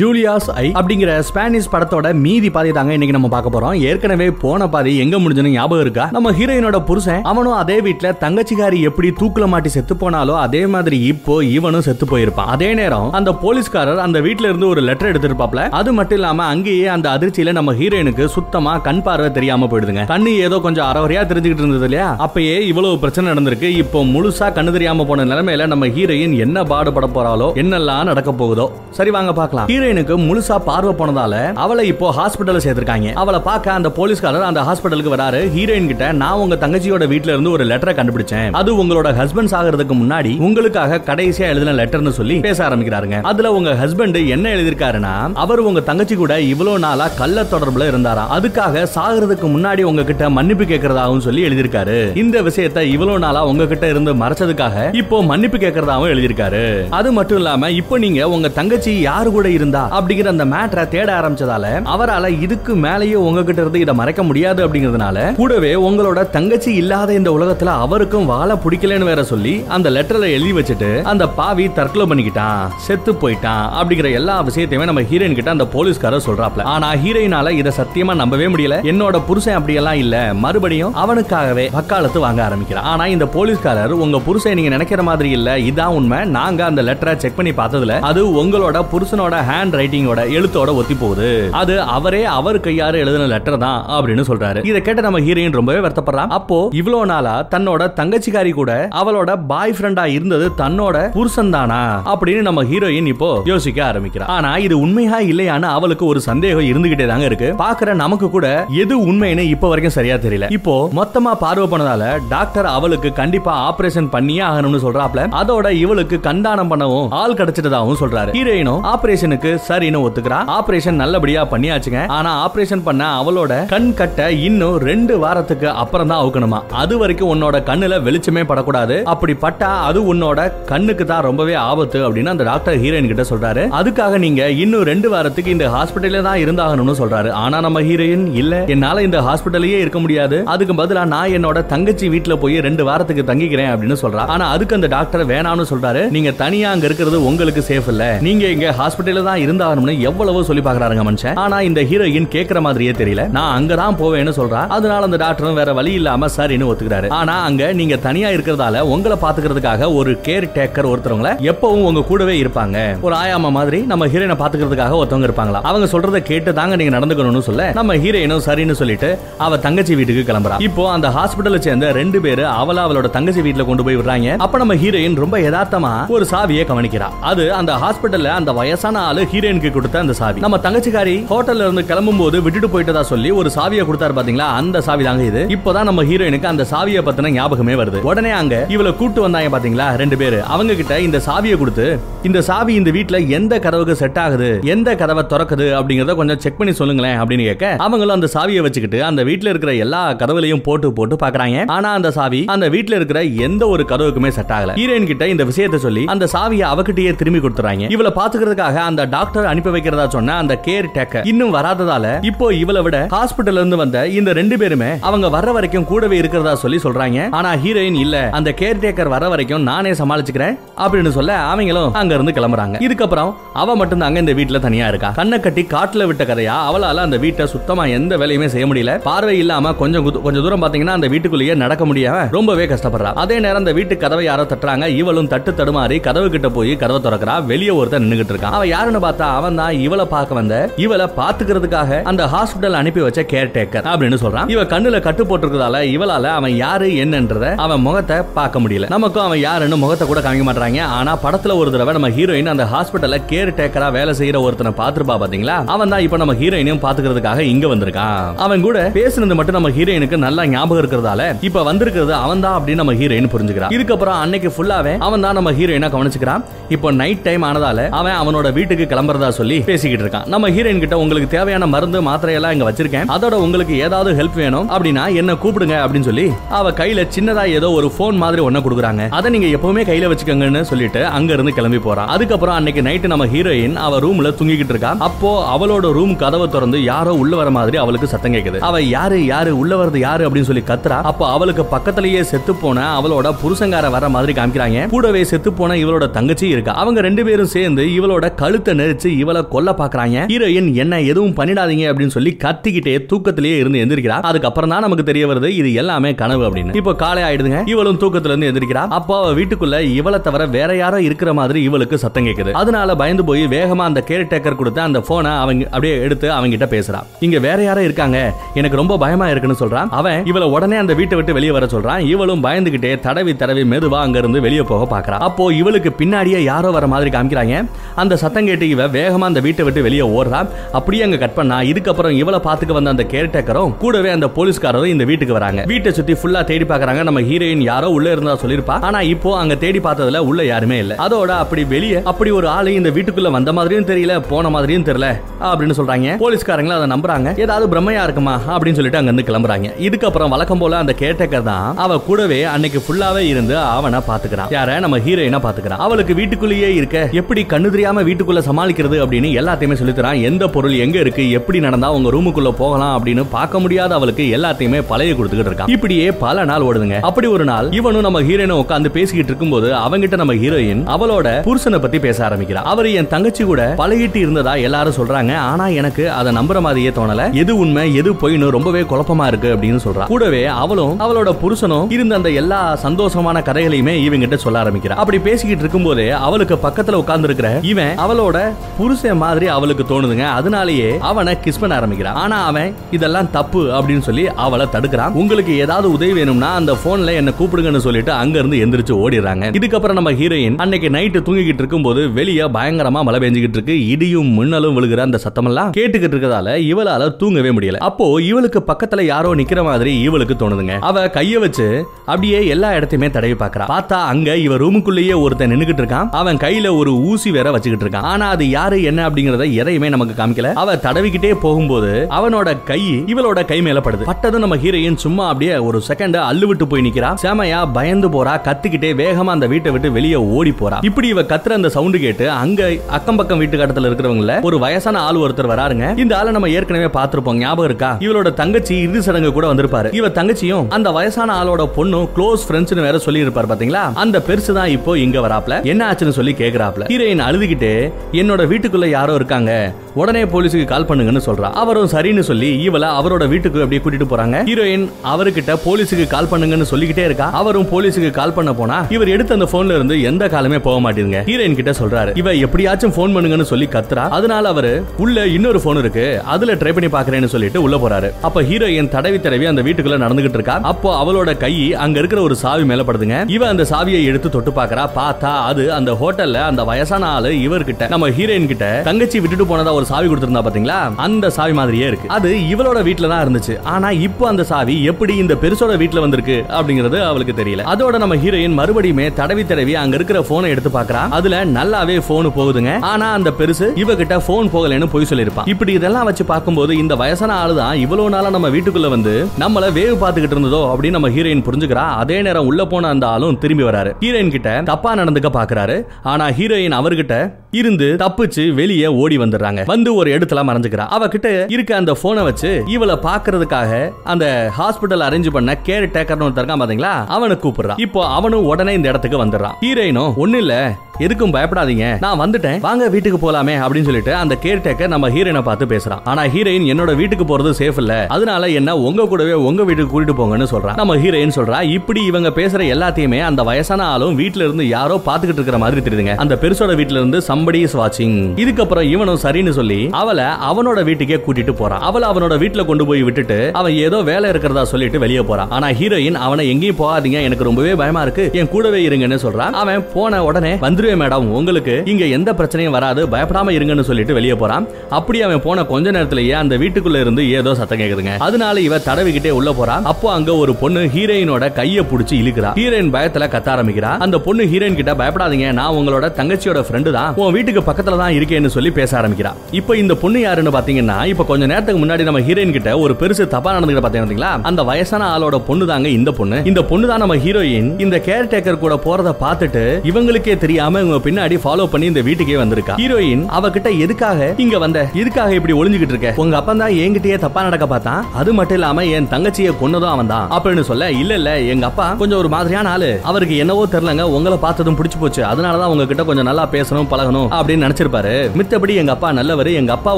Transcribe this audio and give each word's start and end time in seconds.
ஜூலியாஸ் 0.00 0.48
ஐ 0.62 0.66
அப்படிங்கிற 0.78 1.12
ஸ்பானிஷ் 1.28 1.68
படத்தோட 1.72 2.08
மீதி 2.24 2.48
பாதி 2.56 2.70
தாங்க 2.76 2.92
இன்னைக்கு 2.96 3.14
நம்ம 3.16 3.28
பார்க்க 3.32 3.52
போறோம். 3.54 3.74
ஏற்கனவே 3.88 4.26
போன 4.42 4.68
பாதி 4.74 4.92
எங்க 5.04 5.16
முடிஞ்சுன்னு 5.22 5.50
ஞாபகம் 5.56 5.82
இருக்கா? 5.84 6.04
நம்ம 6.16 6.32
ஹீரோயினோட 6.38 6.78
புருஷன் 6.88 7.24
அவனும் 7.30 7.56
அதே 7.62 7.76
வீட்டுல 7.86 8.08
தங்கச்சிகாரி 8.22 8.78
எப்படி 8.88 9.08
தூக்குல 9.20 9.46
மாட்டி 9.52 9.70
செத்து 9.76 9.94
போனாலோ 10.02 10.34
அதே 10.44 10.62
மாதிரி 10.74 10.98
இப்போ 11.12 11.34
இவனும் 11.56 11.84
செத்து 11.88 12.06
போயிருப்பான். 12.12 12.50
அதே 12.54 12.68
நேரம் 12.80 13.08
அந்த 13.18 13.32
போலீஸ்காரர் 13.42 14.00
அந்த 14.06 14.20
வீட்டுல 14.26 14.50
இருந்து 14.52 14.68
ஒரு 14.72 14.84
லெட்டர் 14.88 15.10
எடுத்திருப்பாப்ல. 15.12 15.64
அது 15.80 15.92
மட்டும் 15.98 16.18
இல்லாம 16.20 16.46
அங்கேயே 16.52 16.86
அந்த 16.96 17.08
அதிர்ச்சியில 17.16 17.54
நம்ம 17.58 17.74
ஹீரோயினுக்கு 17.80 18.26
சுத்தமா 18.36 18.74
கண் 18.86 19.02
பார்வை 19.08 19.28
தெரியாம 19.38 19.68
போயிடுதுங்க. 19.72 20.04
கண்ணு 20.12 20.32
ஏதோ 20.46 20.58
கொஞ்சம் 20.68 20.88
அறவரையா 20.90 21.24
தெரிஞ்சுக்கிட்டு 21.32 21.66
இருந்தது 21.66 21.88
இல்லையா? 21.90 22.08
அப்பயே 22.28 22.56
இவ்வளவு 22.70 23.02
பிரச்சனை 23.04 23.26
நடந்திருக்கு. 23.32 23.70
இப்போ 23.82 24.04
முழுசா 24.14 24.48
கண்ணு 24.58 24.76
தெரியாம 24.78 25.08
போன 25.10 25.28
நிலைமையில 25.32 25.68
நம்ம 25.74 25.90
ஹீரோயின் 25.98 26.38
என்ன 26.46 26.64
பாடுபட 26.72 27.08
போறாளோ 27.18 27.50
என்னெல்லாம் 27.64 28.08
நடக்க 28.12 28.30
போகுதோ? 28.42 28.68
சரி 29.00 29.12
வாங்க 29.18 29.34
பார்க்கலாம். 29.42 29.68
ஹீரோயினுக்கு 29.90 30.16
முழுசா 30.26 30.56
பார்வை 30.66 30.90
போனதால 30.98 31.34
அவளை 31.62 31.84
இப்போ 31.92 32.08
ஹாஸ்பிட்டல் 32.16 32.58
சேர்த்திருக்காங்க. 32.64 33.08
அவளை 33.22 33.38
பார்க்க 33.46 33.72
அந்த 33.76 33.88
போலீஸ்காரர் 33.96 34.44
அந்த 34.48 34.60
ஹாஸ்பிட்டலுக்கு 34.66 35.12
வராரு. 35.14 35.40
ஹீரோயின் 35.54 35.88
கிட்ட 35.90 36.10
நான் 36.20 36.40
உங்க 36.42 36.56
தங்கச்சியோட 36.64 37.04
வீட்டுல 37.12 37.32
இருந்து 37.34 37.50
ஒரு 37.56 37.64
லெட்டரை 37.70 37.92
கண்டுபிடிச்சேன். 38.00 38.50
அது 38.60 38.70
உங்களோட 38.82 39.10
ஹஸ்பண்ட் 39.20 39.54
ஆகிறதுக்கு 39.60 39.94
முன்னாடி 40.02 40.32
உங்களுக்காக 40.48 41.00
கடைசியா 41.08 41.46
எழுதின 41.54 41.74
லெட்டர்னு 41.80 42.12
சொல்லி 42.18 42.36
பேச 42.46 42.58
ஆரம்பிக்கிறாருங்க. 42.68 43.18
அதுல 43.30 43.52
உங்க 43.58 43.72
ஹஸ்பண்ட் 43.82 44.18
என்ன 44.36 44.52
எழுதிருக்காருன்னா 44.56 45.14
அவர் 45.44 45.62
உங்க 45.70 45.82
தங்கச்சி 45.90 46.18
கூட 46.22 46.36
இவ்வளவு 46.52 46.82
நாளா 46.86 47.08
கள்ள 47.22 47.44
தொடர்புல 47.54 47.88
இருந்தாராம் 47.92 48.30
அதுக்காக 48.36 48.84
சாகிறதுக்கு 48.96 49.48
முன்னாடி 49.56 49.84
உங்ககிட்ட 49.90 50.30
மன்னிப்பு 50.38 50.66
கேட்கறதாகவும் 50.72 51.26
சொல்லி 51.26 51.44
எழுதியிருக்காரு. 51.48 51.98
இந்த 52.24 52.36
விஷயத்தை 52.50 52.86
இவ்வளவு 52.94 53.24
நாளா 53.26 53.42
உங்ககிட்ட 53.50 53.88
இருந்து 53.94 54.14
மறைச்சதுக்காக 54.22 54.86
இப்போ 55.02 55.24
மன்னிப்பு 55.32 55.60
கேட்கறதாகவும் 55.66 56.14
எழுதியிருக்காரு. 56.14 56.64
அது 57.00 57.10
மட்டும் 57.18 57.42
இல்லாம 57.42 57.72
இப்போ 57.80 57.98
நீங்க 58.06 58.30
உங்க 58.36 58.54
தங்கச்சி 58.60 58.94
யாரு 59.10 59.28
கூட 59.38 59.48
இருந்தா 59.58 59.76
அப்படிங்கிற 59.88 60.26
அந்த 60.26 60.44
மேட்டரை 60.44 60.88
தேட 60.88 61.20
ஆரம்பிச்சதால 61.20 61.82
அவரால 61.84 62.40
இதுக்கு 62.40 62.74
மேலேயே 62.74 63.14
உங்ககிட்ட 63.14 63.60
இருந்து 63.60 63.80
இதை 63.80 63.94
மறைக்க 63.94 64.22
முடியாது 64.22 64.68
அப்படிங்கறதுனால 64.68 65.34
கூடவே 65.34 65.74
உங்களோட 65.74 66.30
தங்கச்சி 66.30 66.74
இல்லாத 66.74 67.14
இந்த 67.14 67.30
உலகத்துல 67.30 67.64
அவருக்கும் 67.64 68.26
வாழ 68.26 68.54
பிடிக்கலன்னு 68.54 69.04
வேற 69.04 69.24
சொல்லி 69.24 69.64
அந்த 69.68 69.90
லெட்டர்ல 69.90 70.20
எழுதி 70.20 70.52
வச்சுட்டு 70.52 71.02
அந்த 71.02 71.28
பாவி 71.28 71.72
தற்கொலை 71.72 72.06
பண்ணிக்கிட்டான் 72.06 72.68
செத்து 72.76 73.12
போயிட்டான் 73.12 73.68
அப்படிங்கிற 73.80 74.12
எல்லா 74.12 74.42
விஷயத்தையுமே 74.42 74.84
நம்ம 74.84 75.00
ஹீரோயின் 75.00 75.34
கிட்ட 75.34 75.50
அந்த 75.50 75.64
போலீஸ்காரர் 75.64 76.24
சொல்றாப்ல. 76.26 76.62
ஆனா 76.62 76.92
ஹீரோயினால 76.92 77.50
இதை 77.50 77.72
சத்தியமா 77.76 78.14
நம்பவே 78.14 78.46
முடியல. 78.46 78.76
என்னோட 78.82 79.22
புருஷன் 79.26 79.54
அப்படியெல்லாம் 79.54 79.94
இல்ல. 79.94 80.34
மறுபடியும் 80.34 80.94
அவனுக்காகவே 80.94 81.70
வக்காலத்து 81.72 82.18
வாங்க 82.18 82.44
ஆரம்பிக்கிறான். 82.44 82.84
ஆனா 82.84 83.06
இந்த 83.06 83.26
போலீஸ்காரர் 83.26 83.92
உங்க 83.92 84.18
புருஷன் 84.18 84.54
நீங்க 84.54 84.70
நினைக்கிற 84.70 85.02
மாதிரி 85.02 85.30
இல்ல. 85.30 85.58
இதான் 85.58 85.86
உண்மை. 85.86 86.24
நாங்க 86.24 86.64
அந்த 86.64 86.82
லெட்டரை 86.82 87.16
செக் 87.16 87.36
பண்ணி 87.36 87.52
பார்த்ததுல 87.52 88.00
அது 88.00 88.44
உங்களோட 88.44 88.84
புருஷனோட 88.92 89.36
ஹேண்ட் 89.50 89.59
ரைட்டிங்கோட 89.68 90.20
எழுத்தோட 90.36 90.74
ஒத்தி 90.80 90.94
போகுது 90.94 91.28
அது 91.60 91.74
அவரே 91.96 92.22
அவர் 92.24 92.58
கையாறு 92.66 92.96
எழுதின 93.02 93.26
லெட்டர் 93.32 93.58
தான் 93.64 93.80
அப்படின்னு 93.96 94.24
சொல்றாரு. 94.28 94.60
இதை 94.70 94.82
கேட்ட 94.82 95.00
நம்ம 95.06 95.20
ஹீரோயின் 95.26 95.56
ரொம்பவே 95.58 95.80
வருத்தப்படுறான். 95.86 96.32
அப்போ 96.38 96.58
இவ்வளவு 96.80 97.06
நாளா 97.06 97.34
தன்னோட 97.54 97.88
தங்கச்சிக்காரி 97.98 98.52
கூட 98.58 98.88
அவளோட 99.00 99.30
பாய் 99.52 99.74
ஃப்ரெண்டா 99.76 100.04
இருந்தது 100.16 100.46
தன்னோட 100.62 100.96
புருஷன் 101.16 101.52
தானா 101.56 101.80
அப்படின்னு 102.12 102.42
நம்ம 102.48 102.64
ஹீரோயின் 102.70 103.10
இப்போ 103.14 103.30
யோசிக்க 103.52 103.80
ஆரம்பிக்கிறா. 103.90 104.26
ஆனா 104.36 104.56
இது 104.66 104.78
உண்மையா 104.84 105.20
இல்லையான்னு 105.30 105.68
அவளுக்கு 105.76 106.06
ஒரு 106.06 106.20
சந்தேகம் 106.20 106.68
இருந்துகிட்டே 106.70 107.06
தாங்க 107.12 107.24
இருக்கு. 107.30 107.50
பாக்குற 107.64 107.94
நமக்கு 107.94 108.30
கூட 108.30 108.46
எது 108.82 108.96
உண்மைன்னு 109.10 109.44
இப்ப 109.54 109.68
வரைக்கும் 109.68 109.96
சரியா 109.98 110.14
தெரியல. 110.14 110.50
இப்போ 110.58 110.76
மொத்தமா 111.00 111.34
பார்வை 111.44 111.68
பண்ணதால 111.72 112.04
டாக்டர் 112.34 112.66
அவளுக்கு 112.76 113.12
கண்டிப்பா 113.12 113.54
ஆபரேஷன் 113.70 114.08
பண்ணியே 114.14 114.42
ஆகணும்னு 114.48 114.82
சொல்றாப்ல. 114.86 115.28
அதோட 115.40 115.70
இவளுக்கு 115.84 116.18
கண்டானம் 116.28 116.72
பண்ணவும் 116.72 117.08
ஆள் 117.22 117.38
கிடைச்சிட்டதாகவும் 117.40 118.00
சொல்றாரு. 118.02 118.32
ஹீரோயினும் 118.38 118.82
ஆபரேஷனுக்கு 118.94 119.49
சரின்னு 119.68 120.02
ஒத்துக்கிறா? 120.06 120.38
ஆபரேஷன் 120.58 121.00
நல்லபடியா 121.02 121.42
பண்ணியாச்சுங்க. 121.52 122.00
ஆனா 122.18 122.30
ஆபரேஷன் 122.46 122.84
பண்ண 122.88 123.02
அவளோட 123.20 123.52
கண் 123.74 123.94
கட்ட 123.94 124.30
இன்னும் 124.48 124.76
ரெண்டு 124.90 125.18
வாரத்துக்கு 125.18 125.68
அப்புறம் 125.82 126.10
தான் 126.12 126.20
அவுக்கணுமா? 126.22 126.60
அது 126.82 126.98
வரைக்கும் 126.98 127.32
உன்னோட 127.34 127.56
கண்ணுல 127.70 127.96
வெளிச்சமே 128.08 128.44
படக்கூடாது. 128.44 128.96
அப்படி 129.14 129.34
பட்டா 129.34 129.70
அது 129.88 130.14
உன்னோட 130.14 130.52
கண்ணுக்கு 130.72 131.06
தான் 131.12 131.22
ரொம்பவே 131.28 131.54
ஆபத்து 131.54 131.98
அப்படின்னு 132.06 132.32
அந்த 132.34 132.44
டாக்டர் 132.44 132.78
ஹீரோயின் 132.84 133.10
கிட்ட 133.12 133.24
சொல்றாரு. 133.30 133.64
அதுக்காக 133.80 134.18
நீங்க 134.18 134.50
இன்னும் 134.64 134.86
ரெண்டு 134.90 135.10
வாரத்துக்கு 135.10 135.54
இந்த 135.56 135.68
ஹாஸ்பிட்டல்ல 135.76 136.22
தான் 136.28 136.40
இருந்தாகணும்னு 136.44 136.96
சொல்றாரு. 137.00 137.30
ஆனா 137.44 137.60
நம்ம 137.66 137.80
ஹீரோயின் 137.88 138.26
இல்ல. 138.42 138.64
என்னால 138.74 139.02
இந்த 139.08 139.20
ஹாஸ்பிட்டல்லயே 139.28 139.78
இருக்க 139.84 139.98
முடியாது. 139.98 140.38
அதுக்கு 140.54 140.74
பதிலா 140.82 141.04
நான் 141.14 141.34
என்னோட 141.38 141.66
தங்கச்சி 141.66 142.08
வீட்டுல 142.08 142.36
போய் 142.44 142.56
ரெண்டு 142.60 142.84
வாரத்துக்கு 142.88 143.28
தங்கிக்கிறேன் 143.30 143.70
அப்படின்னு 143.72 143.96
சொல்றா. 144.02 144.26
ஆனா 144.34 144.48
அதுக்கு 144.56 144.76
அந்த 144.78 144.90
டாக்டர் 144.96 145.26
வேணாம்னு 145.32 145.66
சொல்றாரு. 145.72 146.02
நீங்க 146.16 146.30
தனியா 146.44 146.70
அங்க 146.70 146.86
இருக்கிறது 146.90 147.18
உங்களுக்கு 147.24 147.64
சேஃப் 147.68 147.88
இல்ல. 147.94 148.04
நீங்க 148.26 148.46
இங்க 148.46 148.74
ஹாஸ்பிட்டல்ல 148.80 149.24
தான் 149.28 149.39
இருந்தாகணும்னு 149.46 149.94
எவ்வளவோ 150.00 150.42
சொல்லி 150.42 150.62
பாக்குறாருங்க 150.62 151.04
மனுஷன். 151.08 151.34
ஆனா 151.34 151.60
இந்த 151.60 151.80
ஹீரோயின் 151.90 152.28
கேக்குற 152.34 152.60
மாதிரியே 152.60 152.90
தெரியல. 152.90 153.28
நான் 153.30 153.52
அங்கதான் 153.56 153.98
போவேன்னு 154.00 154.32
சொல்றா. 154.38 154.62
அதனால 154.76 155.08
அந்த 155.08 155.16
டாக்டரும் 155.24 155.58
வேற 155.60 155.72
வழி 155.72 155.92
இல்லாம 155.92 156.26
சரின்னு 156.36 156.68
ஒத்துக்கிறாரு. 156.70 157.08
ஆனா 157.08 157.34
அங்க 157.42 157.72
நீங்க 157.72 157.96
தனியா 157.96 158.28
இருக்கிறதால 158.28 158.80
உங்களை 158.94 159.16
பாத்துக்கிறதுக்காக 159.22 159.94
ஒரு 159.94 160.12
கேர் 160.26 160.48
டேக்கர் 160.58 160.90
ஒருத்தவங்கள 160.92 161.32
எப்பவும் 161.52 161.86
உங்க 161.90 162.02
கூடவே 162.02 162.42
இருப்பாங்க. 162.42 162.78
ஒரு 163.00 163.14
ஆயாம 163.14 163.50
மாதிரி 163.50 163.80
நம்ம 163.92 164.06
ஹீரோயினை 164.06 164.38
பாத்துக்கிறதுக்காக 164.42 164.98
ஒருத்தவங்க 165.00 165.28
இருப்பாங்களா 165.30 165.60
அவங்க 165.70 165.98
சொல்றதை 165.98 166.22
கேட்டு 166.22 166.52
தாங்க 166.52 166.76
நீங்க 166.76 166.98
நடந்துக்கணும்னு 166.98 167.46
சொல்ல 167.48 167.70
நம்ம 167.80 167.96
ஹீரோயினும் 167.96 168.44
சரின்னு 168.46 168.78
சொல்லிட்டு 168.80 169.18
அவ 169.38 169.58
தங்கச்சி 169.58 169.94
வீட்டுக்கு 169.94 170.24
கிளம்புறா. 170.30 170.60
இப்போ 170.68 170.90
அந்த 170.90 171.08
ஹாஸ்பிட்டல்ல 171.08 171.58
சேர்ந்த 171.58 171.92
ரெண்டு 171.92 172.20
பேரு 172.20 172.44
அவள 172.44 172.78
அவளோட 172.86 173.10
தங்கச்சி 173.10 173.40
வீட்டுல 173.40 173.64
கொண்டு 173.64 173.84
போய் 173.84 173.96
விடுறாங்க. 173.96 174.36
அப்ப 174.36 174.58
நம்ம 174.58 174.74
ஹீரோயின் 174.74 175.18
ரொம்ப 175.24 175.38
யதார்த்தமா 175.38 175.92
ஒரு 176.08 176.26
சாவியை 176.30 176.64
கவனிக்கிறா. 176.70 177.08
அது 177.30 177.44
அந்த 177.54 177.72
ஹாஸ்பிட்டல்ல 177.82 178.30
அந்த 178.40 178.52
வயசான 178.52 179.00
ஆளு 179.00 179.26
ஹீரோயினுக்கு 179.32 179.70
கொடுத்த 179.70 179.98
அந்த 179.98 180.12
சாவி. 180.12 180.40
நம்ம 180.40 180.56
தங்கச்சிக்காரி 180.56 181.14
ஹோட்டல்ல 181.30 181.64
இருந்து 181.66 181.82
கிளம்பும் 181.86 182.16
போது 182.16 182.42
விட்டுட்டு 182.42 182.68
போயிட்டதா 182.72 183.02
சொல்லி 183.10 183.30
ஒரு 183.30 183.50
சாவியை 183.56 183.82
கொடுத்தாரு 183.88 184.14
பாத்தீங்களா? 184.18 184.46
அந்த 184.60 184.80
சாவி 184.86 185.04
தாங்க 185.04 185.24
இது. 185.24 185.42
இப்போதான் 185.56 185.88
நம்ம 185.88 186.04
ஹீரோயினுக்கு 186.04 186.50
அந்த 186.52 186.66
சாவியை 186.70 187.02
பத்தின 187.08 187.30
ஞாபகமே 187.30 187.74
வருது. 187.74 188.00
உடனே 188.10 188.30
அங்க 188.30 188.66
இவளை 188.68 188.92
கூட்டு 188.94 189.20
வந்தாங்க 189.20 189.50
பாத்தீங்களா? 189.56 189.86
ரெண்டு 189.96 190.16
பேரு. 190.16 190.44
அவங்க 190.44 190.74
கிட்ட 190.74 191.00
இந்த 191.00 191.20
சாவியை 191.26 191.58
கொடுத்து 191.58 191.86
இந்த 192.22 192.42
சாவி 192.42 192.74
இந்த 192.74 192.90
வீட்டுல 192.90 193.28
எந்த 193.28 193.58
கதவுக்கு 193.58 193.96
செட் 193.96 194.18
ஆகுது? 194.18 194.60
எந்த 194.74 194.94
கதவை 194.94 195.24
திறக்குது? 195.32 195.68
அப்படிங்கறத 195.78 196.14
கொஞ்சம் 196.14 196.38
செக் 196.38 196.58
பண்ணி 196.58 196.72
சொல்லுங்களேன் 196.72 197.20
அப்படின்னு 197.22 197.46
கேட்க 197.50 197.74
அவங்களும் 197.78 198.14
அந்த 198.14 198.28
சாவியை 198.34 198.62
வச்சுக்கிட்டு 198.66 199.04
அந்த 199.04 199.24
வீட்டுல 199.24 199.52
இருக்கிற 199.54 199.74
எல்லா 199.74 200.02
கதவுலையும் 200.12 200.62
போட்டு 200.62 200.92
போட்டு 200.92 201.16
பாக்குறாங்க. 201.24 201.64
ஆனா 201.66 201.92
அந்த 201.92 202.10
சாவி 202.10 202.44
அந்த 202.56 202.68
வீட்டுல 202.68 202.98
இருக்கிற 203.00 203.22
எந்த 203.22 203.68
ஒரு 203.68 203.86
கதவுக்குமே 203.88 204.28
செட் 204.28 204.54
ஆகல. 204.58 204.74
ஹீரோயின் 204.80 205.10
கிட்ட 205.12 205.28
இந்த 205.28 205.44
விஷயத்தை 205.44 205.80
சொல்லி 205.86 206.04
அந்த 206.04 206.28
சாவியை 206.32 206.66
அவகிட்டயே 206.72 207.14
திரும்பி 207.14 207.38
கொடுத்துறாங்க. 207.38 207.90
இவளை 207.90 208.12
பாத்துக்கிறதுக்காக 208.16 208.76
அந்த 208.90 209.06
டாக்டர் 209.20 209.48
அனுப்பி 209.50 209.70
வைக்கிறதா 209.70 210.04
சொன்ன 210.14 210.34
அந்த 210.42 210.54
கேர் 210.66 210.86
டேக்கர் 210.96 211.26
இன்னும் 211.30 211.54
வராததால 211.54 212.04
இப்போ 212.28 212.46
இவளை 212.60 212.80
விட 212.84 212.98
ஹாஸ்பிட்டல் 213.14 213.58
இருந்து 213.60 213.76
வந்த 213.80 213.98
இந்த 214.18 214.30
ரெண்டு 214.38 214.56
பேருமே 214.60 214.88
அவங்க 215.08 215.26
வர்ற 215.34 215.50
வரைக்கும் 215.56 215.86
கூடவே 215.90 216.16
இருக்கிறதா 216.20 216.52
சொல்லி 216.62 216.78
சொல்றாங்க. 216.84 217.18
ஆனா 217.38 217.50
ஹீரோயின் 217.64 217.98
இல்ல. 218.04 218.16
அந்த 218.38 218.50
கேர் 218.60 218.80
டேக்கர் 218.84 219.10
வர 219.14 219.24
வரைக்கும் 219.32 219.66
நானே 219.70 219.90
சமாளிச்சுக்கிறேன் 220.00 220.54
அப்படின்னு 220.84 221.10
சொல்ல 221.16 221.32
அவங்களும் 221.50 221.96
அங்க 222.00 222.14
இருந்து 222.18 222.34
கிளம்புறாங்க. 222.38 222.78
இதுக்கப்புறம் 222.86 223.32
அவ 223.62 223.74
மட்டும் 223.80 224.02
தாங்க 224.04 224.22
இந்த 224.24 224.34
வீட்டுல 224.38 224.60
தனியா 224.66 224.86
இருக்கா. 224.92 225.10
கண்ணை 225.18 225.40
கட்டி 225.46 225.64
காட்டுல 225.74 226.06
விட்ட 226.10 226.24
கதையா 226.30 226.56
அவளால 226.68 227.04
அந்த 227.06 227.18
வீட்டை 227.24 227.46
சுத்தமா 227.54 227.84
எந்த 227.98 228.16
வேலையுமே 228.22 228.48
செய்ய 228.54 228.66
முடியல. 228.72 228.94
பார்வை 229.08 229.36
இல்லாம 229.42 229.74
கொஞ்சம் 229.82 230.06
கொஞ்சம் 230.26 230.42
தூரம் 230.46 230.64
பாத்தீங்கன்னா 230.64 230.96
அந்த 230.98 231.10
வீட்டுக்குள்ளேயே 231.14 231.56
நடக்க 231.64 231.86
முடியாம 231.92 232.24
ரொம்பவே 232.38 232.66
கஷ்டப்படுறா. 232.66 233.12
அதே 233.24 233.38
நேரம் 233.44 233.62
அந்த 233.64 233.74
வீட்டு 233.80 233.96
கதவை 234.06 234.24
யாரோ 234.30 234.46
தட்டுறாங்க. 234.54 234.88
இவளும் 235.02 235.30
தட்டு 235.34 235.52
தடுமாறி 235.60 235.98
கதவு 236.08 236.30
கிட்ட 236.36 236.50
போய் 236.58 236.74
கதவை 236.84 237.02
திறக்கிறா. 237.06 237.36
வெளியே 237.52 237.74
ஒருத்தன் 237.80 238.04
நின்னுகிட்டு 238.04 238.34
இருக்கான். 238.34 238.56
அவன் 238.58 238.72
யாருன்னு 238.74 238.98
பார்த்தா 239.10 239.28
அவன் 239.38 239.58
தான் 239.60 239.76
இவளை 239.86 240.04
பார்க்க 240.14 240.38
வந்த. 240.38 240.54
இவளை 240.84 241.06
பாத்துக்கிறதுக்காக 241.20 242.00
அந்த 242.10 242.22
ஹாஸ்பிட்டல் 242.32 242.76
அனுப்பி 242.80 243.00
வச்ச 243.04 243.20
கேர் 243.32 243.52
டேக்கர் 243.56 243.86
அப்படின்னு 243.92 244.18
சொல்றான். 244.22 244.48
இவ 244.54 244.62
கண்ணுல 244.72 244.96
கட்டு 245.06 245.22
போட்டிருக்கிறதால 245.30 245.78
இவளால 245.94 246.30
அவன் 246.38 246.54
யாரு 246.64 246.88
என்னன்றத 247.04 247.46
அவன் 247.64 247.82
முகத்தை 247.86 248.16
பார்க்க 248.38 248.62
முடியல. 248.64 248.88
நமக்கும் 248.94 249.24
அவன் 249.26 249.40
யாருன்னு 249.46 249.78
முகத்தை 249.84 250.06
கூட 250.10 250.20
காமிக்க 250.26 250.44
மாட்டாங்க 250.48 250.82
ஆனா 250.98 251.12
படத்துல 251.24 251.56
ஒரு 251.60 251.70
தடவை 251.74 251.94
நம்ம 251.96 252.10
ஹீரோயின் 252.18 252.52
அந்த 252.54 252.66
ஹாஸ்பிட்டல்ல 252.72 253.18
கேர் 253.32 253.52
டேக்கரா 253.60 253.88
வேலை 253.98 254.14
செய்யற 254.20 254.40
ஒருத்தனை 254.46 254.72
பாத்துருப்பா 254.80 255.16
பாத்தீங்களா? 255.22 255.56
அவன் 255.74 255.92
தான் 255.94 256.04
இப்ப 256.06 256.20
நம்ம 256.22 256.36
ஹீரோயினையும் 256.42 256.82
பாத்துக்கிறதுக்காக 256.84 257.46
இங்க 257.52 257.66
வந்திருக்கான். 257.72 258.28
அவன் 258.46 258.64
கூட 258.66 258.78
பேசுனது 258.98 259.38
மட்டும் 259.40 259.58
நம்ம 259.58 259.72
ஹீரோயினுக்கு 259.78 260.18
நல்லா 260.26 260.44
ஞாபகம் 260.54 260.82
இருக்கிறதால 260.82 261.26
இப்ப 261.48 261.64
வந்திருக்கிறது 261.70 262.14
அவன் 262.24 262.44
தான் 262.46 262.56
அப்படின்னு 262.58 262.82
நம்ம 262.82 262.96
ஹீரோயின் 263.02 263.32
புரிஞ்சுக்கிறான். 263.34 263.74
இதுக்கப்புறம் 263.78 264.20
அன்னைக்கு 264.24 264.52
ஃபுல்லாவே 264.56 264.94
அவன் 265.08 265.26
தான் 265.26 265.38
நம்ம 265.40 265.52
ஹீரோயினா 265.60 265.90
கவனிச்சுக்கிறான். 265.96 266.44
இப்போ 266.76 266.88
நைட் 267.02 267.24
டைம் 267.28 267.44
ஆனதால 267.50 267.88
அவன் 267.98 268.18
அவனோட 268.22 268.48
வீட்டுக்கு 268.56 268.84
கிளம்புறதா 269.00 269.28
சொல்லி 269.40 269.56
பேசிக்கிட்டு 269.68 270.04
இருக்கான். 270.04 270.26
நம்ம 270.32 270.48
ஹீரோயின் 270.54 270.82
கிட்ட 270.82 270.94
உங்களுக்கு 271.02 271.28
தேவையான 271.34 271.66
மருந்து 271.74 271.98
மாத்திரை 272.08 272.32
எல்லாம் 272.38 272.52
இங்க 272.54 272.64
வச்சிருக்கேன். 272.68 273.06
அதோட 273.14 273.34
உங்களுக்கு 273.44 273.74
ஏதாவது 273.86 274.10
ஹெல்ப் 274.18 274.36
வேணும் 274.40 274.66
அப்படின்னா 274.74 275.04
என்ன 275.20 275.32
கூப்பிடுங்க 275.42 275.76
அப்படின்னு 275.84 276.08
சொல்லி 276.08 276.26
அவ 276.58 276.70
கையில 276.80 277.00
சின்னதா 277.16 277.44
ஏதோ 277.58 277.68
ஒரு 277.78 277.88
போன் 277.98 278.18
மாதிரி 278.22 278.40
ஒண்ணு 278.46 278.62
கொடுக்குறாங்க. 278.64 279.04
அதை 279.18 279.28
நீங்க 279.34 279.48
எப்பவுமே 279.56 279.84
கையில 279.90 280.08
வச்சுக்கோங்கன்னு 280.12 280.62
சொல்லிட்டு 280.70 281.02
அங்க 281.16 281.30
இருந்து 281.36 281.54
கிளம்பி 281.58 281.80
போறான் 281.86 282.10
அதுக்கப்புறம் 282.14 282.56
அன்னைக்கு 282.58 282.84
நைட்டு 282.88 283.12
நம்ம 283.12 283.26
ஹீரோயின் 283.34 283.76
அவ 283.86 284.00
ரூம்ல 284.06 284.32
தூங்கிக்கிட்டு 284.40 284.74
இருக்கா. 284.74 284.92
அப்போ 285.08 285.32
அவளோட 285.54 285.92
ரூம் 285.98 286.14
கதவை 286.24 286.48
திறந்து 286.56 286.80
யாரோ 286.92 287.14
உள்ள 287.22 287.32
வர 287.40 287.50
மாதிரி 287.58 287.78
அவளுக்கு 287.84 288.10
சத்தம் 288.14 288.36
கேக்குது. 288.36 288.60
அவ 288.70 288.82
யாரு 288.96 289.20
யாரு 289.32 289.52
உள்ள 289.62 289.72
வரது 289.82 290.00
யாரு 290.06 290.28
அப்படின்னு 290.28 290.50
சொல்லி 290.50 290.64
கத்துறா. 290.72 291.00
அப்போ 291.12 291.26
அவளுக்கு 291.36 291.66
பக்கத்திலேயே 291.74 292.22
செத்து 292.32 292.54
போன 292.64 292.86
அவளோட 292.98 293.34
புருஷங்கார 293.44 293.90
வர 293.96 294.08
மாதிரி 294.16 294.34
காமிக்கிறாங்க. 294.40 294.86
கூடவே 294.94 295.24
செத்து 295.32 295.52
போன 295.60 295.78
இவளோட 295.84 296.04
தங்கச்சி 296.18 296.46
இருக்கா. 296.54 296.74
அவங்க 296.82 297.00
ரெண்டு 297.08 297.24
பேரும் 297.30 297.52
சேர்ந்து 297.56 297.82
இவளோட 297.98 298.26
கழுத்தை 298.42 298.72
அடிச்சு 298.90 299.08
இவளை 299.22 299.42
கொல்ல 299.54 299.70
பாக்குறாங்க. 299.80 300.26
ஹீரோயின் 300.32 300.72
என்ன 300.82 301.00
எதுவும் 301.00 301.34
பண்ணிடாதீங்க 301.40 301.84
அப்படின்னு 301.90 302.14
சொல்லி 302.16 302.36
கத்திக்கிட்டே 302.44 302.94
தூக்கத்திலேயே 303.10 303.58
இருந்து 303.62 303.82
எந்திரிக்கிறா 303.84 304.16
அதுக்கப்புறம் 304.30 304.70
தான் 304.74 304.84
நமக்கு 304.86 305.04
தெரிய 305.04 305.26
வருது 305.26 305.48
இது 305.60 305.72
எல்லாமே 305.74 306.14
கனவு 306.14 306.42
அப்படின்னு. 306.48 306.76
இப்போ 306.80 306.94
காலை 306.94 307.22
ஆயிடுதுங்க. 307.22 307.60
இவளும் 307.74 307.98
தூக்கத்துல 308.02 308.32
இருந்து 308.32 308.50
எந்திரிக்கிறா. 308.50 308.82
அப்போ 308.98 309.14
அவ 309.20 309.32
வீட்டுக்குள்ள 309.40 309.80
இவளை 309.98 310.20
தவிர 310.20 310.46
வேற 310.46 310.76
யாரோ 310.76 311.00
இருக்கிற 311.00 311.32
மாதிரி 311.40 311.62
இவளுக்கு 311.62 311.98
சத்தம் 311.98 312.26
கேக்குது. 312.26 312.52
அதனால 312.52 312.94
பயந்து 313.02 313.24
போய் 313.24 313.44
வேகமா 313.56 313.84
அந்த 313.90 314.04
கேர் 314.08 314.26
டேக்கர் 314.32 314.58
கொடுத்து 314.60 314.80
அந்த 314.80 315.00
போனை 315.00 315.30
அவங்க 315.30 315.64
அப்படியே 315.64 315.94
எடுத்து 316.06 316.32
அவங்க 316.32 316.56
கிட்ட 316.56 316.68
பேசுறா. 316.76 317.00
இங்க 317.20 317.38
வேற 317.38 317.62
யாரோ 317.62 317.82
இருக்காங்க. 317.82 318.18
எனக்கு 318.54 318.76
ரொம்ப 318.76 318.98
பயமா 318.98 319.28
இருக்குன்னு 319.28 319.60
சொல்றான். 319.62 319.88
அவன் 320.00 320.26
இவளை 320.26 320.48
உடனே 320.48 320.76
அந்த 320.76 320.94
வீட்டை 320.94 321.16
விட்டு 321.16 321.32
வெளியே 321.32 321.52
வர 321.52 321.66
சொல்றான். 321.66 322.00
இவளும் 322.14 322.44
பயந்துகிட்டே 322.44 323.00
தடவி 323.00 323.36
தடவி 323.36 323.62
மெதுவா 323.62 324.00
அங்க 324.06 324.18
இருந்து 324.18 324.40
வெளியே 324.40 324.62
போக 324.62 324.84
பாக்குறா. 324.94 325.18
அப்போ 325.28 325.52
இவளுக்கு 325.60 325.92
பின்னாடியே 325.98 326.38
யாரோ 326.42 326.70
வர 326.70 326.86
மாதிரி 326.86 327.10
காமிக்கிறாங்க. 327.16 327.66
அந்த 327.94 328.16
சத்தம் 328.16 328.48
கேட்டு 328.50 328.68
இவ 328.72 328.86
வேகமா 328.96 329.28
அந்த 329.30 329.40
வீட்டை 329.46 329.64
விட்டு 329.66 329.84
வெளியே 329.86 330.04
ஓடுறா. 330.16 330.40
அப்படியே 330.78 331.02
அங்க 331.06 331.18
கட் 331.24 331.36
பண்ணா. 331.38 331.58
இதுக்கப்புறம் 331.70 332.16
இவளை 332.22 332.40
பாத்துக்க 332.48 332.78
வந்த 332.78 332.94
அந்த 332.94 333.06
கேர்டேக்கரும் 333.12 333.72
கூடவே 333.84 334.10
அந்த 334.16 334.26
போலீஸ்காரரும் 334.36 334.92
இந்த 334.94 335.04
வீட்டுக்கு 335.10 335.38
வராங்க. 335.38 335.60
வீட்டை 335.72 335.92
சுத்தி 335.98 336.14
ஃபுல்லா 336.20 336.42
தேடி 336.50 336.66
பாக்குறாங்க 336.72 337.02
நம்ம 337.08 337.20
ஹீரோயின் 337.30 337.64
யாரோ 337.70 337.88
உள்ள 337.96 338.08
இருந்தா 338.14 338.34
சொல்லிருப்பா 338.42 338.76
ஆனா 338.88 339.00
இப்போ 339.14 339.30
அங்க 339.42 339.54
தேடி 339.64 339.80
பார்த்ததுல 339.86 340.20
உள்ள 340.30 340.40
யாருமே 340.52 340.78
இல்ல. 340.84 340.94
அதோட 341.06 341.30
அப்படி 341.44 341.64
வெளியே 341.74 341.98
அப்படி 342.12 342.30
ஒரு 342.38 342.48
ஆளு 342.56 342.74
இந்த 342.80 342.90
வீட்டுக்குள்ள 342.96 343.30
வந்த 343.38 343.52
மாதிரியும் 343.58 343.88
தெரியல 343.90 344.14
போன 344.32 344.50
மாதிரியும் 344.56 344.86
தெரியல 344.88 345.08
அப்படின்னு 345.50 345.76
சொல்றாங்க. 345.78 346.16
போலீஸ்காரங்களும் 346.24 346.78
அதை 346.78 346.88
நம்புறாங்க. 346.94 347.28
ஏதாவது 347.44 347.66
பிரம்மையா 347.74 348.02
இருக்குமா 348.08 348.34
அப்படின்னு 348.54 348.78
சொல்லிட்டு 348.80 349.00
அங்க 349.00 349.12
இருந்து 349.12 349.26
கிளம்புறாங்க. 349.30 349.68
இதுக்கப்புறம் 349.88 350.32
வழக்கம் 350.34 350.62
போல 350.62 350.78
அந்த 350.84 350.94
கேர்டேக்கர் 351.02 351.46
தான் 351.50 351.76
அவ 351.84 351.98
கூடவே 352.08 352.40
அன்னைக்கு 352.54 352.82
ஃபுல்லாவே 352.86 353.24
இருந்து 353.32 353.56
அவனை 353.76 354.00
பாத்துக்கிறான் 354.10 354.50
யார? 354.56 354.78
நம்ம 354.86 354.98
ஹீரோயினா 355.06 355.40
பாத்துக்கிறான் 355.46 355.82
அவளுக்கு 355.86 356.14
வீட்டுக்குள்ளேயே 356.20 356.70
இருக்க. 356.78 356.98
எப்படி 357.20 357.44
கண்ணு 357.52 357.68
தெரியாம 357.74 358.02
வீட்டுக்குள்ள 358.08 358.42
சமா 358.48 358.59
சமாளிக்கிறது 358.60 358.96
அப்படின்னு 359.02 359.28
எல்லாத்தையுமே 359.40 359.76
சொல்லித்தரான். 359.80 360.22
எந்த 360.22 360.48
பொருள் 360.48 360.74
எங்க 360.74 360.98
இருக்கு 360.98 361.30
எப்படி 361.30 361.60
நடந்தா 361.60 361.92
உங்க 361.92 362.08
ரூமுக்குள்ள 362.10 362.50
போகலாம் 362.50 362.94
அப்படின்னு 362.96 363.24
பார்க்க 363.30 363.58
முடியாத 363.58 363.94
அவளுக்கு 363.94 364.38
எல்லாத்தையுமே 364.38 364.82
பழைய 364.88 365.14
கொடுத்துக்கிட்டு 365.14 365.50
இருக்கான். 365.52 365.70
இப்படியே 365.70 366.12
பல 366.12 366.44
நாள் 366.44 366.60
ஓடுதுங்க. 366.60 367.00
அப்படி 367.00 367.26
ஒரு 367.26 367.44
நாள் 367.44 367.72
இவனும் 367.72 368.00
நம்ம 368.00 368.22
ஹீரோயினும் 368.22 368.62
உட்காந்து 368.62 368.88
பேசிக்கிட்டு 368.88 369.30
இருக்கும்போது 369.32 369.72
அவங்கிட்ட 369.72 370.16
நம்ம 370.16 370.34
ஹீரோயின் 370.34 370.82
அவளோட 370.96 371.28
புருஷனை 371.48 371.78
பத்தி 371.78 371.98
பேச 371.98 372.24
ஆரம்பிக்கிறான் 372.24 372.64
அவர் 372.64 372.88
என் 372.88 373.08
தங்கச்சி 373.08 373.44
கூட 373.44 373.74
பழகிட்டு 373.78 374.16
இருந்ததா 374.16 374.54
எல்லாரும் 374.54 374.98
சொல்றாங்க. 374.98 375.36
ஆனா 375.36 375.66
எனக்கு 375.66 376.10
அதை 376.10 376.36
நம்புற 376.36 376.60
மாதிரியே 376.60 376.90
தோணல. 376.90 377.32
எது 377.32 377.56
உண்மை 377.56 377.94
எது 377.94 378.12
பொய்னு 378.12 378.50
ரொம்பவே 378.50 378.80
குழப்பமா 378.80 379.26
இருக்கு 379.26 379.56
அப்படின்னு 379.56 379.80
சொல்றா. 379.86 380.06
கூடவே 380.06 380.46
அவளும் 380.46 381.00
அவளோட 381.00 381.36
புருஷனும் 381.42 381.90
இருந்த 381.90 382.14
அந்த 382.14 382.30
எல்லா 382.30 382.78
சந்தோஷமான 382.82 383.38
கதைகளையுமே 383.48 383.94
இவங்கிட்ட 384.06 384.36
சொல்ல 384.36 384.62
ஆரம்பிக்கிறா. 384.62 384.96
அப்படி 385.02 385.18
பேசிக்கிட்டு 385.18 385.62
இருக்கும்போதே 385.62 386.08
அவளுக்கு 386.10 386.58
பக்கத்துல 386.66 387.00
உட்கார்ந்து 387.02 387.28
இருக்கிற 387.30 387.58
இவன் 387.62 387.98
அவளோட 387.98 388.36
புருஷன் 388.78 389.16
மாதிரி 389.16 389.46
அவளுக்கு 389.46 389.84
தோணுதுங்க. 389.90 390.26
அதனாலேயே 390.26 390.98
அவனை 390.98 391.36
கிஸ் 391.44 391.60
பண்ண 391.60 391.74
ஆரம்பிக்கிறான். 391.74 392.14
ஆனா 392.14 392.46
அவன் 392.46 392.74
இதெல்லாம் 392.90 393.30
தப்பு 393.30 393.62
அப்படின்னு 393.78 393.98
சொல்லி 393.98 394.28
அவளை 394.28 394.66
தடுக்கிறான். 394.72 395.12
உங்களுக்கு 395.12 395.56
ஏதாவது 395.56 395.92
உதவி 395.92 396.12
வேணும்னா 396.12 396.54
அந்த 396.54 396.72
போன்ல 396.84 397.14
என்ன 397.14 397.32
கூப்பிடுங்கன்னு 397.40 397.84
சொல்லிட்டு 397.86 398.12
அங்க 398.12 398.38
இருந்து 398.38 398.56
எந்திரிச்சு 398.64 398.94
ஓடிடுறாங்க. 399.04 399.44
இதுக்கப்புறம் 399.60 399.92
நம்ம 399.92 400.12
ஹீரோயின் 400.12 400.56
அன்னைக்கு 400.56 400.88
நைட்டு 400.88 401.20
தூங்கிக்கிட்டு 401.26 401.62
இருக்கும் 401.62 401.82
போது 401.82 402.12
வெளியே 402.12 402.42
பயங்கரமா 402.42 403.02
மழை 403.02 403.20
பெஞ்சுக்கிட்டு 403.20 403.58
இருக்கு. 403.58 403.86
இடியும் 403.86 404.30
மின்னலும் 404.38 404.76
விழுகிற 404.76 404.98
அந்த 404.98 405.18
சத்தமெல்லாம் 405.24 405.72
கேட்டுக்கிட்டு 405.76 406.16
இருக்கிறதால 406.16 406.56
இவளால 406.70 407.16
தூங்கவே 407.16 407.48
முடியல. 407.48 407.76
அப்போ 407.76 408.22
இவளுக்கு 408.22 408.62
பக்கத்துல 408.66 409.02
யாரோ 409.02 409.34
நிக்கிற 409.34 409.64
மாதிரி 409.64 410.00
இவளுக்கு 410.00 410.34
தோணுதுங்க. 410.34 410.78
அவ 410.78 411.06
கைய 411.06 411.38
வச்சு 411.38 411.84
அப்படியே 412.04 412.46
எல்லா 412.46 412.72
இடத்தையுமே 412.72 413.10
தடவி 413.10 413.32
பாக்குறா 413.32 413.66
பார்த்தா 413.74 413.98
அங்க 414.12 414.36
இவ 414.36 414.54
ரூமுக்குள்ளேயே 414.54 415.20
ஒருத்தன் 415.20 415.50
நின்னுகிட்டு 415.52 415.82
இருக்கான். 415.82 416.08
அவன் 416.10 416.36
கையில 416.36 416.76
ஒரு 416.76 416.92
ஊசி 417.10 417.30
வேற 417.30 417.50
வச்சுக்கிட்டு 417.50 417.86
இருக்கான். 417.86 418.08
ஆனா 418.12 418.28
அது 418.40 418.48
யாரு 418.50 418.76
என்ன 418.90 419.00
அப்படிங்கறத 419.08 419.44
எதையுமே 419.60 419.88
நமக்கு 419.94 420.14
காமிக்கல. 420.18 420.50
அவ 420.60 420.74
தடவிக்கிட்டே 420.84 421.30
போகும்போது 421.42 421.88
அவனோட 422.18 422.48
கை 422.68 422.78
இவளோட 423.12 423.40
கை 423.50 423.58
மேல 423.66 423.78
படுது. 423.86 424.04
பட்டதும் 424.10 424.42
நம்ம 424.44 424.56
ஹீரோயின் 424.62 424.96
சும்மா 425.02 425.24
அப்படியே 425.30 425.56
ஒரு 425.68 425.78
செகண்ட் 425.88 426.16
அள்ளு 426.28 426.46
விட்டு 426.50 426.66
போய் 426.70 426.84
நிக்கிறா. 426.86 427.10
செமையா 427.22 427.58
பயந்து 427.72 428.08
போறா 428.14 428.34
கத்துக்கிட்டே 428.46 428.90
வேகமா 429.00 429.32
அந்த 429.36 429.46
வீட்டை 429.52 429.72
விட்டு 429.74 429.88
வெளியே 429.96 430.14
ஓடி 430.36 430.52
போறா. 430.60 430.78
இப்படி 430.88 431.08
இவ 431.14 431.24
கத்துற 431.32 431.56
அந்த 431.58 431.68
சவுண்டு 431.74 432.00
கேட்டு 432.04 432.30
அங்க 432.30 432.70
அக்கம் 432.98 433.18
பக்கம் 433.20 433.42
வீட்டு 433.42 433.60
கட்டத்துல 433.62 433.90
இருக்கிறவங்கள 433.90 434.36
ஒரு 434.50 434.58
வயசான 434.64 435.02
ஆள் 435.08 435.20
ஒருத்தர் 435.24 435.50
வராருங்க. 435.52 435.98
இந்த 436.04 436.16
ஆளை 436.18 436.32
நம்ம 436.36 436.50
ஏற்கனவே 436.56 436.88
பார்த்திருப்போம் 436.96 437.42
ஞாபகம் 437.42 437.68
இருக்கா? 437.70 437.90
இவளோட 438.06 438.32
தங்கச்சி 438.40 438.74
இறுதி 438.84 439.02
சடங்கு 439.08 439.32
கூட 439.32 439.52
வந்திருப்பாரு. 439.52 439.90
இவ 440.00 440.08
தங்கச்சியும் 440.20 440.66
அந்த 440.78 440.90
வயசான 440.98 441.36
ஆளோட 441.42 441.68
பொண்ணும் 441.76 442.08
க்ளோஸ் 442.16 442.48
ஃப்ரெண்ட்ஸ்னு 442.48 442.86
வேற 442.88 442.98
சொல்லி 443.08 443.24
இருப்பாரு 443.26 443.50
பாத்தீங்களா? 443.52 443.84
அந்த 444.04 444.22
பெருசு 444.30 444.56
தான் 444.60 444.72
இப்போ 444.78 444.98
இங்க 445.04 445.28
வராப்ல. 445.28 445.62
என்ன 445.74 445.90
ஆச்சுன்னு 445.90 446.18
சொல்லி 446.20 446.34
கேக்குறாப்ல. 446.42 446.84
ஹீரோயின் 446.94 447.26
அழுதுகிட்டு 447.28 447.72
என்ன 448.12 448.28
என்னோட 448.30 448.44
வீட்டுக்குள்ள 448.50 448.86
யாரோ 448.88 449.14
இருக்காங்க. 449.14 449.52
உடனே 450.00 450.24
போலீஸுக்கு 450.32 450.64
கால் 450.64 450.86
பண்ணுங்கன்னு 450.88 451.22
சொல்றா. 451.26 451.48
அவரும் 451.62 451.88
சரின்னு 451.92 452.22
சொல்லி 452.28 452.50
இவளை 452.66 452.88
அவரோட 452.98 453.24
வீட்டுக்கு 453.32 453.62
அப்படியே 453.64 453.80
கூட்டிட்டு 453.84 454.08
போறாங்க? 454.12 454.36
ஹீரோயின் 454.50 454.84
அவர்கிட்ட 455.12 455.52
போலீஸுக்கு 455.64 456.06
கால் 456.12 456.28
பண்ணுங்கன்னு 456.32 456.66
சொல்லிக்கிட்டே 456.72 457.04
இருக்கா. 457.04 457.26
அவரும் 457.40 457.66
போலீஸுக்கு 457.72 458.10
கால் 458.10 458.34
பண்ண 458.36 458.50
போனா 458.60 458.76
இவர் 458.96 459.08
எடுத்த 459.08 459.34
அந்த 459.34 459.48
போன்ல 459.52 459.76
இருந்து 459.78 460.02
எந்த 460.02 460.28
காலமே 460.28 460.58
போக 460.66 460.76
மாட்டேங்குங்க 460.84 461.22
ஹீரோயின் 461.30 461.58
கிட்ட 461.60 461.74
சொல்றாரு. 461.80 462.12
இவ 462.22 462.34
எப்படியாச்சும் 462.34 462.94
போன் 462.98 463.16
பண்ணுங்கன்னு 463.16 463.48
சொல்லி 463.52 463.68
கத்துறா. 463.74 464.04
அதனால 464.18 464.48
அவரு 464.48 464.72
உள்ள 464.98 465.26
இன்னொரு 465.26 465.60
போன் 465.60 465.76
இருக்கு. 465.76 466.06
அதுல 466.24 466.54
ட்ரை 466.54 466.72
பண்ணி 466.72 466.90
பாக்குறேன்னு 466.96 467.32
சொல்லிட்டு 467.34 467.62
உள்ள 467.62 467.76
போறாரு. 467.76 468.10
அப்ப 468.22 468.42
ஹீரோயின் 468.42 468.92
தடவி 468.96 469.20
தடவி 469.20 469.46
அந்த 469.46 469.62
வீட்டுக்குள்ள 469.62 469.98
நடந்துகிட்டு 470.04 470.40
இருக்கா. 470.40 470.58
அப்போ 470.62 470.90
அவளோட 471.02 471.36
கை 471.36 471.74
அங்க 471.74 471.98
இருக்கிற 471.98 472.22
ஒரு 472.22 472.36
சாவி 472.36 472.64
மேல 472.64 472.82
படுதுங்க. 472.82 473.18
இவ 473.28 473.48
அந்த 473.48 473.66
சாவியை 473.72 474.04
எடுத்து 474.04 474.30
தொட்டு 474.30 474.50
பாக்குறா. 474.50 474.86
பார்த்தா 475.00 475.32
அது 475.50 475.72
அந்த 475.72 475.90
ஹோட்டல்ல 476.02 476.40
அந்த 476.52 476.64
வயசான 476.64 477.06
ஆளு 477.06 477.32
இவர்கிட்ட. 477.48 477.88
நம்ம 477.88 478.08
ஹீரோயின் 478.20 478.48
கிட்ட 478.50 478.66
தங்கச்சி 478.88 479.18
விட்டுட்டு 479.24 479.44
போனதா 479.50 479.72
ஒரு 479.80 479.86
சாவி 479.90 480.06
கொடுத்திருந்தா 480.08 480.44
பாத்தீங்களா? 480.46 480.78
அந்த 481.04 481.26
சாவி 481.36 481.54
மாதிரியே 481.58 481.86
இருக்கு. 481.90 482.08
அது 482.16 482.30
இவளோட 482.52 482.78
வீட்ல 482.88 483.08
தான் 483.12 483.22
இருந்துச்சு. 483.24 483.54
ஆனா 483.74 483.88
இப்போ 484.06 484.24
அந்த 484.30 484.42
சாவி 484.50 484.74
எப்படி 484.90 485.14
இந்த 485.22 485.34
பெருசோட 485.42 485.76
வீட்ல 485.82 486.00
வந்திருக்கு 486.04 486.36
அப்படிங்கறது 486.56 486.98
அவளுக்கு 487.10 487.34
தெரியல. 487.40 487.64
அதோட 487.72 487.98
நம்ம 488.02 488.16
ஹீரோயின் 488.24 488.56
மறுபடியுமே 488.60 489.06
தடவி 489.20 489.44
தடவி 489.52 489.74
அங்க 489.82 489.96
இருக்கிற 489.98 490.20
போனை 490.30 490.50
எடுத்து 490.54 490.72
பாக்குறா. 490.76 491.02
அதுல 491.18 491.38
நல்லாவே 491.56 491.96
போன் 492.08 492.28
போகுதுங்க. 492.38 492.72
ஆனா 492.90 493.06
அந்த 493.18 493.30
பெருசு 493.38 493.68
இவகிட்ட 493.84 494.18
போன் 494.28 494.50
போகலன்னு 494.54 494.90
பொய் 494.94 495.08
சொல்லிருப்பான் 495.12 495.48
இப்படி 495.54 495.72
இதெல்லாம் 495.78 496.08
வச்சு 496.10 496.26
பார்க்கும்போது 496.32 496.72
இந்த 496.82 496.94
வயசான 497.02 497.38
ஆளு 497.44 497.56
தான் 497.60 497.80
இவ்வளவு 497.84 498.12
நாளா 498.16 498.34
நம்ம 498.36 498.50
வீட்டுக்குள்ள 498.56 498.90
வந்து 498.96 499.14
நம்மள 499.44 499.72
வேவு 499.78 499.96
பார்த்துக்கிட்டு 500.02 500.38
இருந்ததோ 500.38 500.62
அப்படின்னு 500.72 500.98
நம்ம 500.98 501.12
ஹீரோயின் 501.16 501.46
புரிஞ்சுக்கிறா. 501.48 501.86
அதே 502.02 502.18
நேரம் 502.28 502.50
உள்ள 502.52 502.60
போன 502.74 502.92
அந்த 502.96 503.06
ஆளும் 503.14 503.40
திரும்பி 503.44 503.66
வராரு. 503.70 503.92
ஹீரோயின் 504.04 504.34
கிட்ட 504.36 504.50
தப்பா 504.72 504.92
நடந்துக்க 505.02 505.30
பாக்குறாரு. 505.40 505.78
ஆனா 506.14 506.26
ஹீரோயின் 506.40 506.78
அவர்கிட்ட 506.80 507.16
இருந்து 507.60 507.86
தப்பிச்சு 508.10 508.52
வெளியே 508.52 508.86
ஓடி 508.86 509.18
வந்துடுறாங்க. 509.18 509.64
வந்து 509.64 509.94
ஒரு 509.94 510.18
இடத்துல 510.18 510.40
மறைஞ்சுக்கிறா. 510.48 510.86
அவகிட்ட 510.98 511.50
இருக்க 511.50 511.76
அந்த 511.76 511.92
போனை 511.92 512.22
வச்சு 512.22 512.62
இவளை 512.66 512.94
பாக்குறதுக்காக 512.94 513.92
அந்த 514.04 514.52
ஹாஸ்பிட்டல் 514.58 515.02
அரேஞ்ச் 515.02 515.30
பண்ண 515.30 515.58
கேர் 515.64 515.88
டேக்கர்னு 515.94 516.28
ஒருத்தருக்கான் 516.28 516.62
பாத்தீங்களா? 516.62 517.06
அவனை 517.06 517.36
கூப்பிடுறான் 517.36 517.80
இப்போ 517.80 518.06
அவனும் 518.06 518.44
உடனே 518.44 518.72
இந்த 518.72 518.88
இடத்துக்கு 518.88 519.24
வந்துடுறான். 519.24 519.52
ஹீரோயினும் 519.60 520.12
ஒண்ணு 520.16 520.34
இல்ல. 520.34 520.74
எதுக்கும் 520.98 521.34
பயப்படாதீங்க. 521.34 521.98
நான் 522.00 522.20
வந்துட்டேன். 522.20 522.60
வாங்க 522.60 522.88
வீட்டுக்கு 522.88 523.30
போலாமே 523.30 523.44
அப்படின்னு 523.44 523.82
சொல்லிட்டு 523.82 524.14
அந்த 524.14 524.36
கேர் 524.42 524.64
டேக்கர் 524.66 524.88
நம்ம 524.88 525.08
ஹீரோயினை 525.08 525.42
பார்த்து 525.42 525.66
பேசுறான். 525.66 525.98
ஆனா 526.04 526.22
ஹீரோயின் 526.22 526.66
என்னோட 526.72 526.96
வீட்டுக்கு 526.96 527.38
போறது 527.38 527.52
சேஃப் 527.58 527.76
இல்ல. 527.76 528.06
அதனால 528.08 528.48
என்ன 528.48 528.76
உங்க 528.76 529.06
கூடவே 529.06 529.32
உங்க 529.32 529.64
வீட்டுக்கு 529.64 530.02
கூட்டிட்டு 530.02 530.18
போங்கன்னு 530.18 530.46
சொல்றான். 530.50 530.76
நம்ம 530.76 530.96
ஹீரோயின் 530.96 531.32
சொல்றா 531.34 531.62
இப்படி 531.62 532.04
இவங்க 532.04 532.28
பேசுற 532.28 532.62
எல்லாத்தையுமே 532.74 533.22
அந்த 533.22 533.42
வயசான 533.42 533.84
ஆளும் 533.84 534.18
வீட்டுல 534.18 534.36
இருந்து 534.36 534.68
யாரோ 534.68 535.00
பாத்துக்கிட்டு 535.06 535.32
இருக்கிற 535.32 535.58
மாதிரி 535.58 535.80
தெரியுதுங்க. 535.80 536.16
அந்த 536.16 536.38
பெருசோட 536.40 536.72
வீட்டுல 536.76 536.98
இருந்து 537.00 537.18
சம்படி 537.28 537.54
இஸ் 537.54 537.76
சிங் 538.00 538.20
இதுக்கப்புறம் 538.42 538.86
இவனும் 538.94 539.22
சரின்னு 539.22 539.52
சொல்லி 539.60 539.80
அவளை 540.00 540.26
அவனோட 540.50 540.78
வீட்டுக்கே 540.88 541.16
கூட்டிட்டு 541.24 541.52
போறான் 541.62 541.82
அவளை 541.88 542.06
அவனோட 542.10 542.34
வீட்டுல 542.42 542.62
கொண்டு 542.68 542.84
போய் 542.88 543.02
விட்டுட்டு 543.06 543.38
அவன் 543.60 543.74
ஏதோ 543.86 543.98
வேலை 544.10 544.26
இருக்கிறதா 544.32 544.62
சொல்லிட்டு 544.72 544.98
வெளியே 545.04 545.22
போறான் 545.30 545.50
ஆனா 545.56 545.66
ஹீரோயின் 545.80 546.18
அவனை 546.26 546.44
எங்கேயும் 546.52 546.78
போகாதீங்க 546.80 547.18
எனக்கு 547.28 547.46
ரொம்பவே 547.48 547.72
பயமா 547.80 548.02
இருக்கு. 548.06 548.24
என் 548.40 548.50
கூடவே 548.52 548.78
இருங்கன்னு 548.88 549.18
சொல்றான் 549.24 549.56
அவன் 549.62 549.84
போன 549.94 550.20
உடனே 550.28 550.52
வந்துருவேன் 550.64 551.00
மேடம் 551.02 551.26
உங்களுக்கு 551.38 551.74
இங்க 551.92 552.04
எந்த 552.16 552.30
பிரச்சனையும் 552.38 552.76
வராது. 552.76 553.02
பயப்படாம 553.14 553.54
இருங்கன்னு 553.56 553.86
சொல்லிட்டு 553.88 554.16
வெளியே 554.18 554.36
போறான். 554.42 554.66
அப்படி 554.98 555.20
அவன் 555.26 555.42
போன 555.46 555.64
கொஞ்ச 555.72 555.90
நேரத்திலேயே 555.96 556.34
அந்த 556.42 556.56
வீட்டுக்குள்ள 556.62 557.00
இருந்து 557.04 557.24
ஏதோ 557.38 557.54
சத்தம் 557.60 557.80
கேக்குதுங்க. 557.82 558.14
அதனால 558.28 558.60
இவ 558.68 558.78
தடவிக்கிட்டே 558.88 559.32
உள்ள 559.38 559.52
போறா. 559.60 559.76
அப்போ 559.92 560.08
அங்க 560.16 560.30
ஒரு 560.44 560.54
பொண்ணு 560.62 560.82
ஹீரோயினோட 560.96 561.50
கைய 561.60 561.84
புடிச்சு 561.92 562.16
இழுக்கிறா. 562.22 562.52
ஹீரோயின் 562.60 562.92
பயத்துல 562.96 563.30
கத்த 563.36 563.50
ஆரம்பிக்கிறா. 563.56 563.92
அந்த 564.06 564.18
பொண்ணு 564.28 564.44
ஹீரோயின் 564.54 564.80
கிட்ட 564.80 564.94
பயப்படாதீங்க 565.02 565.52
நான் 565.60 565.76
உங்களோட 565.80 566.08
தங்கச்சியோட 566.20 566.62
ஃப்ரெண்டு 566.66 566.92
தான். 566.98 567.14
உன் 567.22 567.34
வீட்டுக்கு 567.38 567.64
பக்கத்துல 567.80 568.00
தான் 568.02 568.14
இருக்கேன்னு 568.16 568.48
சொல்லி 568.54 568.70
பேச 568.78 568.90
ஆரம்பிக்கிறா. 569.00 569.30
இப்போ 569.58 569.72
இந்த 569.82 569.92
பொண்ணு 570.00 570.18
யாருன்னு 570.24 570.50
பாத்தீங்கன்னா 570.56 570.96
இப்ப 571.10 571.24
கொஞ்ச 571.30 571.44
நேரத்துக்கு 571.50 571.80
முன்னாடி 571.82 572.02
நம்ம 572.08 572.20
ஹீரோயின் 572.26 572.54
கிட்ட 572.56 572.70
ஒரு 572.84 572.92
பெருசு 573.00 573.24
தப்பா 573.34 573.50
நடந்துகிட்ட 573.56 573.82
பாத்தீங்களா? 573.86 574.30
அந்த 574.48 574.60
வயசான 574.70 575.06
ஆளோட 575.12 575.36
பொண்ணு 575.48 575.64
தாங்க 575.70 575.88
இந்த 575.98 576.10
பொண்ணு. 576.18 576.38
இந்த 576.50 576.60
பொண்ணு 576.70 576.88
தான் 576.90 577.02
நம்ம 577.02 577.14
ஹீரோயின் 577.24 577.68
இந்த 577.84 577.96
கேர் 578.08 578.28
டேக்கர் 578.32 578.60
கூட 578.64 578.74
போறத 578.86 579.12
பார்த்துட்டு 579.22 579.62
இவங்களுக்கே 579.90 580.34
தெரியாம 580.44 580.80
இவங்க 580.82 580.98
பின்னாடி 581.06 581.38
ஃபாலோ 581.44 581.66
பண்ணி 581.74 581.88
இந்த 581.92 582.02
வீட்டுக்கே 582.08 582.36
வந்திருக்கா. 582.42 582.76
ஹீரோயின் 582.82 583.22
அவகிட்ட 583.38 583.70
எதுக்காக 583.86 584.28
இங்க 584.44 584.58
வந்த? 584.64 584.82
எதுக்காக 585.02 585.34
இப்படி 585.38 585.56
ஒளிஞ்சுகிட்டு 585.60 585.96
இருக்க? 585.96 586.12
உங்க 586.24 586.36
அப்பா 586.40 586.54
தான் 586.62 586.76
என்கிட்டயே 586.84 587.18
தப்பா 587.24 587.46
நடக்க 587.48 587.66
பார்த்தான். 587.72 588.04
அது 588.22 588.30
மட்டும் 588.40 588.58
இல்லாம 588.60 588.86
என் 588.98 589.10
தங்கச்சியை 589.14 589.54
கொன்னதும் 589.62 589.92
அவன் 589.94 590.12
தான் 590.14 590.28
அப்படின்னு 590.36 590.66
சொல்ல 590.72 590.90
இல்ல 591.02 591.12
இல்ல 591.22 591.32
எங்க 591.54 591.66
அப்பா 591.70 591.88
கொஞ்சம் 592.02 592.20
ஒரு 592.22 592.32
மாதிரியான 592.36 592.70
ஆளு. 592.74 592.92
அவருக்கு 593.12 593.40
என்னவோ 593.44 593.64
தெரியலங்க. 593.76 594.06
உங்களை 594.18 594.38
பார்த்ததும் 594.46 594.78
பிடிச்சு 594.80 595.00
போச்சு. 595.02 595.24
அதனாலதான் 595.32 595.72
உங்ககிட்ட 595.74 596.04
கொஞ்சம் 596.10 596.30
நல்லா 596.32 596.46
பேசணும் 596.56 596.90
பழகணும் 596.92 597.28
அப்படின்னு 597.38 597.66
நினைச்சிருப்பாரு. 597.70 598.12
மித்தபடி 598.38 598.74
எங்க 598.82 598.92
அப்பா 598.96 599.08
நல்லவர் 599.18 599.50
எங்க 599.60 599.72
அப்பா 599.74 599.90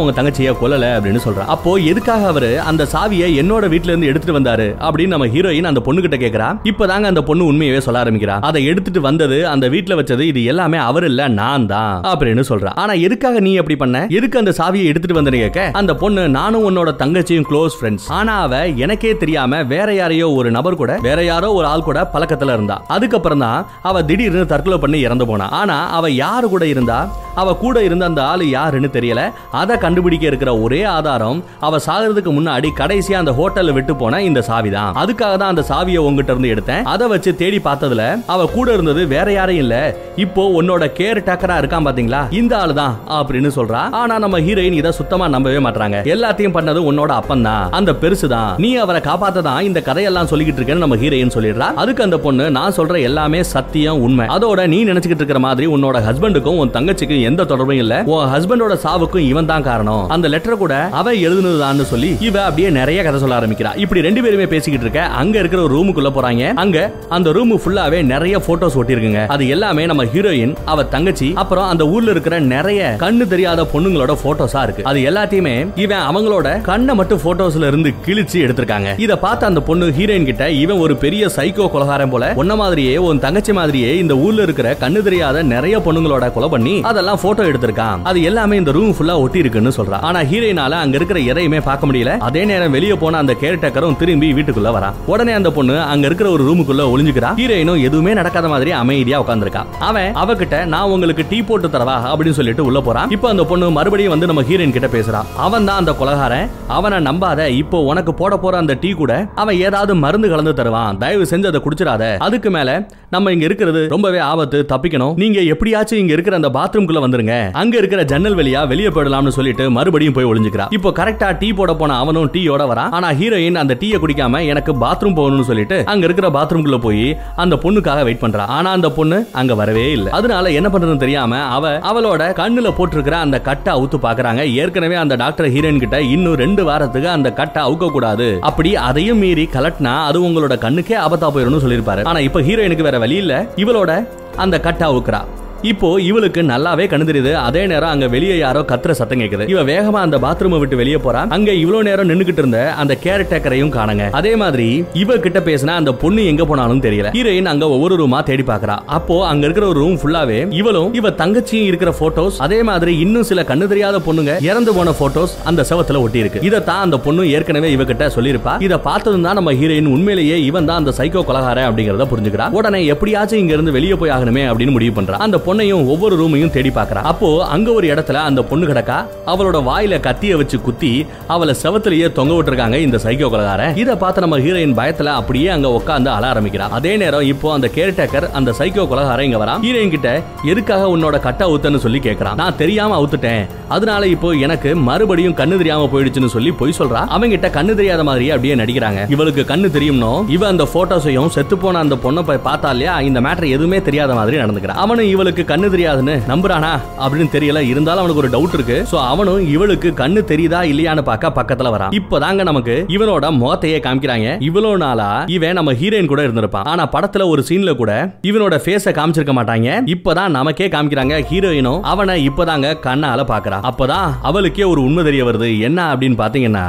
உங்க 0.01 0.13
தங்கச்சியை 0.17 0.53
கொல்லல 0.61 0.87
அப்படின்னு 0.97 1.21
சொல்றான் 1.27 1.51
அப்போ 1.55 1.71
எதுக்காக 1.93 2.27
அவரு 2.33 2.51
அந்த 2.71 2.83
சாவியை 2.95 3.29
என்னோட 3.43 3.65
வீட்டுல 3.73 3.93
இருந்து 3.93 4.09
எடுத்துட்டு 4.11 4.39
வந்தாரு 4.39 4.67
அப்படின்னு 4.87 5.15
நம்ம 5.15 5.27
ஹீரோயின் 5.35 5.69
அந்த 5.71 5.81
பொண்ணு 5.87 6.03
கிட்ட 6.05 6.17
கேக்குறா. 6.25 6.49
இப்பதாங்க 6.71 7.07
அந்த 7.13 7.23
பொண்ணு 7.29 7.43
உண்மையவே 7.53 7.81
சொல்ல 7.87 8.03
ஆரம்பிக்கிறா. 8.05 8.37
அதை 8.49 8.61
எடுத்துட்டு 8.73 9.01
வந்தது 9.09 9.39
அந்த 9.53 9.67
வீட்டுல 9.75 9.97
வச்சது 10.01 10.25
இது 10.33 10.41
எல்லாமே 10.53 10.79
அவர் 10.89 11.07
இல்ல 11.11 11.29
நான் 11.41 11.67
தான் 11.73 11.95
அப்படின்னு 12.13 12.45
சொல்றா. 12.51 12.73
ஆனா 12.83 12.93
எதுக்காக 13.07 13.41
நீ 13.47 13.53
அப்படி 13.63 13.77
பண்ண? 13.83 13.99
எதுக்கு 14.19 14.41
அந்த 14.43 14.55
சாவியை 14.61 14.87
எடுத்துட்டு 14.93 15.19
வந்தேன்னு 15.19 15.43
கேட்க 15.45 15.79
அந்த 15.81 15.93
பொண்ணு 16.03 16.25
நானும் 16.39 16.67
உன்னோட 16.71 16.93
தங்கச்சியும் 17.03 17.49
க்ளோஸ் 17.51 17.77
ஃப்ரெண்ட்ஸ் 17.79 18.07
ஆனா 18.19 18.35
அவ 18.47 18.63
எனக்கே 18.87 19.13
தெரியாம 19.23 19.63
வேற 19.75 19.89
யாரையோ 20.01 20.29
ஒரு 20.41 20.51
நபர் 20.59 20.81
கூட 20.83 20.93
வேற 21.09 21.21
யாரோ 21.31 21.51
ஒரு 21.59 21.67
ஆள் 21.73 21.87
கூட 21.89 22.01
பழக்கத்துல 22.15 22.57
இருந்தா. 22.59 22.79
அதுக்கப்புறம் 22.97 23.45
தான் 23.47 23.59
அவ 23.91 24.03
திடீர்னு 24.11 24.47
தற்கொலை 24.55 24.79
பண்ணி 24.85 25.01
இறந்து 25.07 25.27
போனா. 25.33 25.49
ஆனா 25.61 25.79
அவ 25.99 26.11
யாரு 26.25 26.47
கூட 26.55 26.65
இருந்தா? 26.75 27.01
அவ 27.41 27.53
கூட 27.65 27.77
இருந்த 27.89 28.05
அந்த 28.11 28.21
ஆளு 28.33 28.45
யாருன்னு 28.57 28.91
தெரியல. 28.99 29.23
அதை 29.61 29.77
கண்டுபிடிக்க 29.85 30.27
இருக்கிற 30.31 30.51
ஒரே 30.65 30.81
ஆதாரம் 30.97 31.41
அவ 31.67 31.81
சாகிறதுக்கு 31.87 32.33
முன்னாடி 32.39 32.69
கடைசியா 32.81 33.19
அந்த 33.23 33.35
ஹோட்டல்ல 33.39 33.77
விட்டு 33.79 33.95
போன 34.03 34.23
இந்த 34.29 34.41
சாவி 34.49 34.71
தான் 34.77 34.95
அதுக்காக 35.03 35.35
தான் 35.43 35.53
அந்த 35.55 35.65
சாவியை 35.71 36.01
உங்ககிட்ட 36.09 36.33
இருந்து 36.35 36.53
எடுத்தேன். 36.55 36.85
அதை 36.93 37.07
வச்சு 37.13 37.31
தேடி 37.43 37.59
பார்த்ததுல 37.69 38.05
அவ 38.35 38.47
கூட 38.57 38.69
இருந்தது 38.77 39.03
வேற 39.15 39.29
யாரையும் 39.39 39.65
இல்ல. 39.65 39.77
இப்போ 40.25 40.43
உன்னோட 40.61 40.85
கேர் 40.99 41.21
டேக்கரா 41.29 41.57
இருக்கான் 41.61 41.87
பாத்தீங்களா? 41.89 42.21
இந்த 42.41 42.53
ஆளு 42.63 42.75
தான் 42.81 42.95
அப்படின்னு 43.19 43.51
சொல்றா. 43.59 43.83
ஆனா 44.01 44.15
நம்ம 44.25 44.41
ஹீரோயின் 44.47 44.79
இதை 44.81 44.91
சுத்தமா 44.99 45.29
நம்பவே 45.35 45.61
மாட்டாங்க 45.67 45.99
எல்லாத்தையும் 46.15 46.57
பண்ணது 46.57 46.81
உன்னோட 46.91 47.13
அப்பன் 47.21 47.47
தான் 47.49 47.65
அந்த 47.79 47.93
பெருசு 48.03 48.29
தான் 48.35 48.51
நீ 48.65 48.71
அவரை 48.85 49.01
காப்பாத்ததான் 49.09 49.61
இந்த 49.69 49.83
கதையெல்லாம் 49.89 50.31
சொல்லிக்கிட்டு 50.33 50.61
இருக்கேன்னு 50.61 50.85
நம்ம 50.85 50.99
ஹீரோயின் 51.03 51.35
சொல்லிடுறா. 51.37 51.69
அதுக்கு 51.83 52.05
அந்த 52.07 52.19
பொண்ணு 52.27 52.45
நான் 52.59 52.77
சொல்ற 52.79 53.01
எல்லாமே 53.09 53.43
சத்தியம் 53.55 54.03
உண்மை. 54.07 54.27
அதோட 54.37 54.61
நீ 54.75 54.81
நினைச்சுக்கிட்டு 54.91 55.23
இருக்கிற 55.23 55.43
மாதிரி 55.47 55.69
உன்னோட 55.77 55.97
ஹஸ்பண்டுக்கும் 56.09 56.61
உன் 56.63 56.75
தங்கச்சிக்கும் 56.77 57.25
எந்த 57.31 57.45
தொடர்பும் 57.53 57.81
இல்ல. 57.85 57.95
உன் 58.15 58.31
ஹஸ்பண்டோட 58.35 58.77
சாவுக்கும் 58.87 59.27
இவன் 59.33 59.51
தான் 59.53 59.67
காரணம். 59.71 60.05
அந்த 60.17 60.27
லெட்டர் 60.35 60.61
கூட 60.65 60.75
அவன் 61.01 61.19
எழுதுனதுதான்னு 61.27 61.87
சொல்லி 61.93 62.13
இவ 62.29 62.37
அப்படியே 62.49 62.71
நிறைய 62.81 63.01
கதை 63.07 63.21
சொல்ல 63.23 63.39
ஆரம்பிக்கிறா. 63.41 63.73
இப்படி 63.85 64.07
ரெண்டு 64.09 64.21
பேருமே 64.25 64.49
பேசிக்கிட்டு 64.53 64.87
இருக்க 64.87 65.03
அங்க 65.21 65.37
இருக்கிற 65.43 65.63
ஒரு 65.67 65.75
ரூமுக்குள்ள 65.77 66.11
போறாங்க. 66.17 66.45
அங்க 66.63 66.79
அந்த 67.17 67.31
ரூம் 67.37 67.55
ஃபுல்லாவே 67.63 67.99
நிறைய 68.13 68.37
போட்டோஸ் 68.47 68.77
ஒட்டிருக்குங்க 68.81 69.23
அது 69.35 69.45
எல்லாமே 69.55 69.83
நம்ம 69.91 70.05
ஹீரோயின் 70.15 70.55
அவ 70.73 70.85
தங்கச்சி 70.95 71.29
அப்புறம் 71.43 71.69
அந்த 71.73 71.85
ஊர்ல 71.95 72.13
இருக்கிற 72.15 72.37
நிறைய 72.55 72.81
கண்ணு 73.03 73.25
தெரியாத 73.33 73.67
பொண்ணுங்களோட 73.73 74.13
போட்டோஸா 74.25 74.63
இருக்கு. 74.67 74.87
அது 74.91 75.01
எல்லாத்தையுமே 75.11 75.55
இவன் 75.85 76.07
அவங்களோட 76.11 76.49
கண்ணை 76.71 76.95
மட்டும் 77.01 77.23
போட்டோஸ்ல 77.25 77.71
இருந்து 77.73 77.93
கிழிச்சு 78.07 78.39
எடுத்திருக்காங்க. 78.47 78.91
இத 79.07 79.13
பார்த்த 79.25 79.51
அந்த 79.51 79.63
பொண்ணு 79.69 79.89
ஹீரோயின் 79.99 80.29
கிட்ட 80.31 80.45
இவன் 80.63 80.83
ஒரு 80.87 80.97
பெரிய 81.05 81.31
சைக்கோ 81.37 81.67
கொலகாரம் 81.75 82.13
போல 82.15 82.31
உன்ன 82.43 82.57
மாதிரியே 82.63 82.95
உன் 83.09 83.23
தங்கச்சி 83.27 83.53
மாதிரியே 83.61 83.91
இந்த 84.03 84.17
ஊர்ல 84.27 84.47
இருக்கிற 84.49 84.69
கண்ணு 84.83 85.03
தெரியாத 85.09 85.43
நிறைய 85.55 85.77
பொண்ணுங்களோட 85.87 86.25
கொலை 86.37 86.49
பண்ணி 86.55 86.75
அதெல்லாம் 86.91 87.21
போட்டோ 87.25 87.42
எடுத்திருக்கான். 87.45 87.99
அது 88.03 88.23
எல்லாமே 88.23 88.57
இந்த 88.57 88.73
ரூம் 88.73 88.95
ஃபுல்லா 88.99 89.17
ஒட்டி 89.19 89.39
இருக்குன்னு 89.39 89.73
சொல்றான் 89.77 90.01
ஆனா 90.01 90.21
ஹீரோயினால 90.21 90.71
அங்க 90.71 90.97
இருக்கிற 90.97 91.21
எதையுமே 91.21 91.61
பார்க்க 91.61 91.87
முடியல. 91.87 92.19
அதே 92.19 92.45
நேரம் 92.45 92.71
வெளியே 92.71 92.95
போன 92.95 93.19
அந்த 93.19 93.37
கேரக்டரும் 93.41 93.97
திரும்பி 93.97 94.33
வீட்டுக்குள்ள 94.33 94.71
வரா. 94.77 94.93
உடனே 95.07 95.33
அந்த 95.33 95.51
பொண்ணு 95.51 95.81
அங்க 95.81 96.07
இருக்கிற 96.07 96.31
ஒரு 96.31 96.45
ரூமுக்குள்ள 96.45 96.83
ஒளிஞ்சுக்கிறா. 96.95 97.31
ஹீரோயினும் 97.41 97.83
எதுவுமே 97.83 98.13
நடக்காத 98.13 98.49
மாதிரி 98.49 98.71
அமைதியா 98.73 99.21
உட்கார்ந்திருக்கா. 99.23 99.65
அவன் 99.79 100.15
அவகிட்ட 100.15 100.65
நான் 100.65 100.91
உங்களுக்கு 100.97 101.25
டீ 101.31 101.43
போட்டு 101.43 101.69
தரவா? 101.69 101.97
அப்படின்னு 102.13 102.39
சொல்லிட்டு 102.39 102.65
உள்ள 102.65 102.81
போறான் 102.81 103.11
இப்போ 103.11 103.29
அந்த 103.29 103.45
பொண்ணு 103.45 103.71
மறுபடியும் 103.71 104.15
வந்து 104.15 104.29
நம்ம 104.31 104.43
ஹீரோயின் 104.43 104.77
கிட்ட 104.77 104.89
பேசுறான் 104.97 105.29
அவன் 105.37 105.65
தான் 105.65 105.81
அந்த 105.83 105.93
கொலகாரன். 106.01 106.49
அவனை 106.69 106.99
நம்பாத. 106.99 107.49
இப்போ 107.63 107.79
உனக்கு 107.91 108.15
போட 108.15 108.37
போற 108.37 108.57
அந்த 108.63 108.77
டீ 108.81 108.91
கூட 108.93 109.13
அவன் 109.35 109.57
ஏதாவது 109.67 109.95
மருந்து 109.95 110.29
கலந்து 110.29 110.55
தருவான். 110.55 110.99
தயவு 110.99 111.27
செஞ்சு 111.31 111.47
அதை 111.47 111.61
குடிச்சிடாத. 111.65 112.17
அதுக்கு 112.27 112.51
மேல 112.51 112.89
நம்ம 113.11 113.33
இங்க 113.33 113.45
இருக்கிறது 113.45 113.81
ரொம்பவே 113.89 114.19
ஆபத்து. 114.19 114.59
தப்பிக்கணும். 114.69 115.15
நீங்க 115.17 115.41
எப்படியாச்சும் 115.53 115.99
இங்க 115.99 116.13
இருக்கிற 116.13 116.37
அந்த 116.37 116.49
பாத்ரூம்குள்ள 116.49 117.01
வந்துருங்க. 117.05 117.32
அங்க 117.53 117.77
இருக்கிற 117.77 118.03
ஜன்னல் 118.05 118.37
வழியா 118.37 118.69
வெளியே 118.69 118.89
போயிடலாம்னு 118.89 119.29
சொல்லிட்டு 119.29 119.71
மறுபடியும் 119.71 120.13
போய் 120.13 120.25
ஒளிஞ்சுக்கிறா. 120.25 120.67
இப்போ 120.71 120.91
கரெக்டா 120.91 121.39
டீ 121.39 121.53
போட 121.53 121.75
போன 121.75 121.97
அவனும் 121.97 122.31
டீயோட 122.31 122.63
வரான். 122.73 122.91
ஆனா 122.91 123.11
ஹீரோயின் 123.11 123.55
அந்த 123.55 123.77
டீயை 123.81 123.99
குடிக்காம 124.05 124.47
எனக்கு 124.47 124.73
பாத்ரூம் 124.73 125.17
போகணும்னு 125.17 125.49
சொல்லிட்டு 125.51 125.87
அங்க 125.87 126.05
இருக்கிற 126.05 126.31
பாத்ரூம்குள்ள 126.31 126.79
போய் 126.79 127.17
அந்த 127.37 127.57
பொண்ணுக்காக 127.57 128.03
வெயிட் 128.03 128.23
பண்றா. 128.25 128.47
ஆனா 128.47 128.71
அந்த 128.71 128.91
பொண்ணு 128.91 129.29
அங்க 129.33 129.55
வரவே 129.55 129.93
இல்ல. 129.93 130.11
அதனால 130.11 130.51
என்ன 130.51 130.69
பண்றதுன்னு 130.69 130.97
தெரியாம 130.97 131.43
அவ 131.43 131.79
அவளோட 131.79 132.23
கண்ணுல 132.41 132.71
போட்டிருக்கிற 132.77 133.17
அந்த 133.19 133.41
கட்டை 133.41 133.75
அவுத்து 133.75 133.99
பாக்குறாங்க. 134.03 134.53
ஏற்கனவே 134.53 134.95
அந்த 134.95 135.17
டாக்டர் 135.17 135.51
ஹீரோயின் 135.51 135.79
கிட்ட 135.79 136.03
இன்னும் 136.03 136.35
ரெண்டு 136.35 136.65
வாரத்துக்கு 136.65 137.09
அந்த 137.09 137.33
கட்டை 137.33 137.63
அவுக்க 137.63 137.91
கூடாது. 137.91 138.39
அப்படி 138.41 138.77
அதையும் 138.77 139.19
மீறி 139.19 139.49
கலட்டினா 139.53 140.05
அது 140.05 140.29
உங்களோட 140.29 140.59
கண்ணுக்கே 140.59 140.97
ஆபத்தா 140.97 141.31
போயிடும்னு 141.35 141.63
சொல்லியிருப்பாரு. 141.65 142.05
ஆனா 142.05 142.19
இப்ப 142.19 142.41
ஹீரோயினுக்கு 142.41 142.83
வேற 142.83 142.99
வழி 142.99 143.17
இல்ல. 143.17 143.47
இவளோட 143.57 144.07
அந்த 144.37 144.61
கட்டை 144.61 144.89
அவுக்குறா. 144.89 145.23
இப்போ 145.71 145.89
இவளுக்கு 146.07 146.41
நல்லாவே 146.51 146.85
கண்ணு 146.93 147.05
தெரியுது. 147.09 147.33
அதே 147.49 147.61
நேரம் 147.73 147.93
அங்க 147.95 148.07
வெளியே 148.15 148.37
யாரோ 148.39 148.61
கத்துற 148.71 148.93
சத்தம் 149.01 149.21
கேக்குது. 149.23 149.45
இவ 149.53 149.61
வேகமா 149.71 150.01
அந்த 150.07 150.17
பாத்ரூமை 150.25 150.59
விட்டு 150.63 150.77
வெளியே 150.81 150.99
போறா. 151.05 151.21
அங்க 151.37 151.51
இவ்வளவு 151.63 151.87
நேரம் 151.89 152.09
நின்னுகிட்டு 152.11 152.43
இருந்த 152.43 152.61
அந்த 152.83 152.95
கேர் 153.05 153.25
டேக்கரையும் 153.33 153.73
காணுங்க. 153.77 154.07
அதே 154.21 154.33
மாதிரி 154.43 154.67
இவ 155.03 155.19
கிட்ட 155.27 155.43
பேசினா 155.49 155.75
அந்த 155.83 155.93
பொண்ணு 156.03 156.25
எங்க 156.33 156.47
போனாலும் 156.51 156.83
தெரியல. 156.87 157.13
ஹீரோயின் 157.19 157.51
அங்க 157.53 157.69
ஒவ்வொரு 157.77 157.97
ரூமா 158.03 158.21
தேடி 158.31 158.47
பாக்குறா. 158.51 158.77
அப்போ 158.99 159.19
அங்க 159.31 159.45
இருக்கிற 159.49 159.67
ஒரு 159.73 159.81
ரூம் 159.85 159.99
ஃபுல்லாவே 160.03 160.41
இவளும் 160.63 160.91
இவ 161.01 161.15
தங்கச்சியும் 161.23 161.69
இருக்கிற 161.71 161.93
போட்டோஸ் 162.01 162.41
அதே 162.49 162.61
மாதிரி 162.71 162.95
இன்னும் 163.05 163.29
சில 163.31 163.47
கண்ணு 163.53 163.71
தெரியாத 163.75 164.03
பொண்ணுங்க 164.09 164.35
இறந்து 164.51 164.75
போன 164.81 164.97
போட்டோஸ் 165.03 165.37
அந்த 165.53 165.67
செவத்துல 165.71 166.03
ஒட்டி 166.07 166.23
இருக்கு. 166.25 166.61
தான் 166.73 166.85
அந்த 166.87 166.97
பொண்ணு 167.07 167.23
ஏற்கனவே 167.37 167.71
இவகிட்ட 167.77 168.05
சொல்லிருப்பா 168.17 168.21
சொல்லியிருப்பா. 168.23 168.53
இத 168.67 168.75
பார்த்ததும் 168.87 169.25
தான் 169.27 169.37
நம்ம 169.39 169.53
ஹீரோயின் 169.61 169.89
உண்மையிலேயே 169.95 170.37
இவன் 170.49 170.67
தான் 170.69 170.81
அந்த 170.81 170.93
சைக்கோ 170.99 171.21
கொலகாரன் 171.29 171.67
அப்படிங்கறத 171.69 172.05
புரிஞ்சுக்கிறா. 172.11 172.47
உடனே 172.59 172.81
எப்படியாச்சும் 172.93 173.41
இங்க 173.43 173.53
இருந்து 173.57 173.73
வெளியே 173.77 173.97
போய் 174.01 174.13
ஆகணுமே 174.17 174.43
அப்படின்னு 174.51 174.75
முடிவு 174.77 174.93
பண்றா. 174.99 175.17
அந்த 175.27 175.37
பொண்ணையும் 175.53 175.89
ஒவ்வொரு 175.93 176.15
ரூமையும் 176.21 176.53
தேடி 176.53 176.71
பார்க்கறா 176.77 177.01
அப்போ 177.11 177.29
அங்க 177.55 177.69
ஒரு 177.79 177.87
இடத்துல 177.95 178.19
அந்த 178.29 178.41
பொண்ணு 178.51 178.65
கிடக்கா? 178.67 178.99
அவளோட 179.33 179.59
வாயில 179.67 179.95
கத்திய 180.07 180.37
வச்சு 180.41 180.61
குத்தி 180.61 180.93
அவளை 181.35 181.55
செவத்திலேயே 181.63 182.07
தொங்க 182.19 182.33
விட்டுருக்காங்க 182.35 182.77
இந்த 182.85 182.99
சைக்கோ 183.05 183.27
கொலகாரன். 183.33 183.75
இதை 183.83 183.95
பார்த்து 184.03 184.23
நம்ம 184.25 184.37
ஹீரோயின் 184.45 184.75
பயத்துல 184.79 185.09
அப்படியே 185.21 185.49
அங்க 185.49 185.69
உட்காந்து 185.79 186.11
அழ 186.15 186.25
ஆரம்பிக்கிறா. 186.33 186.67
அதே 186.79 186.93
நேரம் 187.03 187.27
இப்போ 187.33 187.49
அந்த 187.53 187.69
கேர்டேக்கர் 187.77 188.27
அந்த 188.39 188.55
சைக்கோ 188.59 188.85
கொலகாரன் 188.93 189.29
இங்க 189.29 189.41
வரான். 189.45 189.61
ஹீரோயின் 189.67 189.93
கிட்ட 189.97 190.11
எதுக்காக 190.53 190.87
உன்னோட 190.95 191.21
கட்ட 191.27 191.45
அவுத்தன்னு 191.49 191.83
சொல்லி 191.85 192.01
கேக்குறான்? 192.09 192.39
நான் 192.43 192.59
தெரியாம 192.63 192.97
அவுத்துட்டேன். 193.01 193.45
அதனால 193.69 194.09
இப்போ 194.15 194.31
எனக்கு 194.47 194.73
மறுபடியும் 194.89 195.37
கண்ணு 195.43 195.61
தெரியாம 195.63 195.91
போயிடுச்சுன்னு 195.93 196.33
சொல்லி 196.37 196.53
பொய் 196.63 196.79
சொல்றா. 196.81 197.03
அவங்க 197.17 197.33
கிட்ட 197.37 197.51
கண்ணு 197.59 197.75
தெரியாத 197.83 198.05
மாதிரியே 198.11 198.33
அப்படியே 198.37 198.57
நடிக்கிறாங்க. 198.63 199.03
இவளுக்கு 199.17 199.45
கண்ணு 199.53 199.71
தெரியும்னோ? 199.77 200.13
இவ 200.39 200.49
அந்த 200.53 200.67
போட்டோஸையும் 200.75 201.31
செத்து 201.39 201.59
போன 201.59 201.85
அந்த 201.85 201.99
பொண்ணை 202.07 202.25
போய் 202.31 202.43
பார்த்தா 202.49 202.73
இல்லையா? 202.77 202.97
இந்த 203.11 203.21
மேட்டர் 203.29 203.55
எதுவுமே 203.59 203.81
தெரியாத 203.91 204.13
மாதிரி 204.21 204.43
நடந்துக்கிறான் 204.45 204.83
அவனும் 204.87 205.13
இவளுக்கு 205.15 205.41
கண்ணு 205.51 205.69
தெரியாதுன்னு 205.75 206.15
நம்புறானா 206.31 206.73
அப்படின்னு 207.05 207.33
தெரியல. 207.37 207.61
இருந்தாலும் 207.73 208.03
அவனுக்கு 208.03 208.23
ஒரு 208.23 208.33
டவுட் 208.35 208.55
இருக்கு. 208.59 208.77
சோ 208.91 208.97
அவனும் 209.13 209.49
இவளுக்கு 209.55 209.89
கண்ணு 210.01 210.21
தெரியுதா 210.31 210.61
இல்லையான்னு 210.73 211.03
பார்க்க 211.09 211.33
பக்கத்துல 211.39 211.71
வரான். 211.75 211.93
இப்பதாங்க 212.01 212.43
நமக்கு 212.51 212.75
இவனோட 212.97 213.31
முகத்தையே 213.41 213.79
காமிக்கிறாங்க. 213.87 214.29
இவ்வளவு 214.49 214.79
நாளா 214.85 215.09
இவன் 215.37 215.57
நம்ம 215.59 215.73
ஹீரோயின் 215.81 216.11
கூட 216.13 216.23
இருந்திருப்பான். 216.27 216.69
ஆனா 216.73 216.87
படத்துல 216.95 217.27
ஒரு 217.33 217.45
சீன்ல 217.49 217.75
கூட 217.81 217.93
இவனோட 218.31 218.55
ஃபேஸ 218.65 218.95
காமிச்சிருக்க 218.99 219.35
மாட்டாங்க. 219.39 219.79
இப்பதான் 219.95 220.37
நமக்கே 220.39 220.69
காமிக்கிறாங்க 220.77 221.17
ஹீரோயினும் 221.31 221.81
அவனை 221.93 222.17
இப்பதாங்க 222.29 222.69
கண்ணால 222.87 223.21
பாக்குறா 223.33 223.61
அப்பதான் 223.71 224.09
அவளுக்கே 224.31 224.65
ஒரு 224.73 224.83
உண்மை 224.89 225.05
தெரிய 225.05 225.25
வருது. 225.25 225.51
என்ன 225.69 225.79
அப்படின்னு 225.95 226.21
பாத்தீங்கன்னா 226.23 226.65